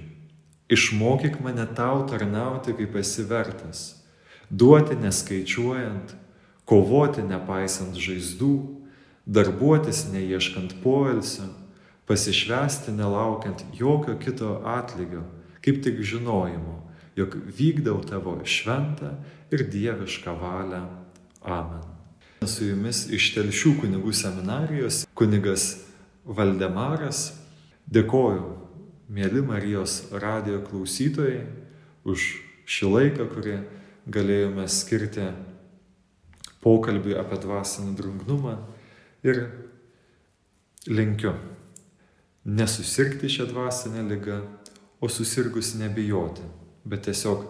Išmokyk 0.69 1.39
mane 1.41 1.65
tau 1.73 2.03
tarnauti, 2.05 2.75
kaip 2.77 2.93
esi 3.01 3.23
vertas, 3.25 3.98
duoti 4.49 4.97
neskaičiuojant, 4.99 6.13
kovoti 6.69 7.23
nepaisant 7.25 7.97
žaizdų, 7.97 8.53
darbuotis 9.29 10.07
neieškant 10.13 10.79
poilsio, 10.83 11.49
pasišvesti 12.09 12.93
nelaukiant 12.97 13.61
jokio 13.77 14.17
kito 14.17 14.55
atlygio, 14.65 15.23
kaip 15.61 15.83
tik 15.85 16.01
žinojimo, 16.01 16.79
jog 17.15 17.35
vykdau 17.59 17.99
tavo 18.05 18.39
šventą 18.45 19.13
ir 19.53 19.65
dievišką 19.69 20.33
valią. 20.39 20.83
Amen. 21.45 21.85
Su 22.47 22.65
jumis 22.69 23.03
iš 23.11 23.33
Telšių 23.35 23.75
kunigų 23.81 24.13
seminarijos 24.15 25.03
kunigas 25.17 25.83
Valdemaras. 26.25 27.33
Dėkoju, 27.89 28.53
mėly 29.09 29.41
Marijos 29.43 30.05
radijo 30.13 30.61
klausytojai, 30.67 31.41
už 32.05 32.25
šį 32.69 32.91
laiką, 32.93 33.25
kurį 33.33 33.55
galėjome 34.09 34.65
skirti 34.71 35.29
pokalbį 36.63 37.15
apie 37.21 37.39
dvasinį 37.43 37.95
drungnumą 37.99 38.55
ir 39.27 39.45
linkiu 40.89 41.33
nesusirgti 42.45 43.29
šią 43.29 43.47
dvasinę 43.51 44.03
ligą, 44.09 44.41
o 44.99 45.07
susirgus 45.09 45.75
nebijoti, 45.79 46.43
bet 46.83 47.05
tiesiog 47.07 47.45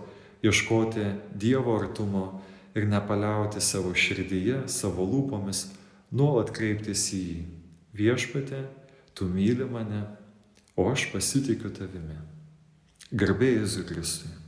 ieškoti 0.46 1.06
Dievo 1.34 1.78
artumo 1.80 2.42
ir 2.78 2.86
nepaliauti 2.88 3.62
savo 3.62 3.94
širdyje, 3.98 4.68
savo 4.68 5.06
lūpomis, 5.10 5.66
nuolat 6.12 6.52
kreiptis 6.54 7.08
į 7.16 7.22
jį. 7.24 7.40
Viešpatė, 8.00 8.62
tu 9.18 9.26
myli 9.26 9.66
mane, 9.66 10.04
o 10.78 10.86
aš 10.92 11.10
pasitikiu 11.14 11.74
tavimi. 11.74 12.20
Garbėjai 13.10 13.64
Jėzui 13.64 13.88
Kristui. 13.90 14.39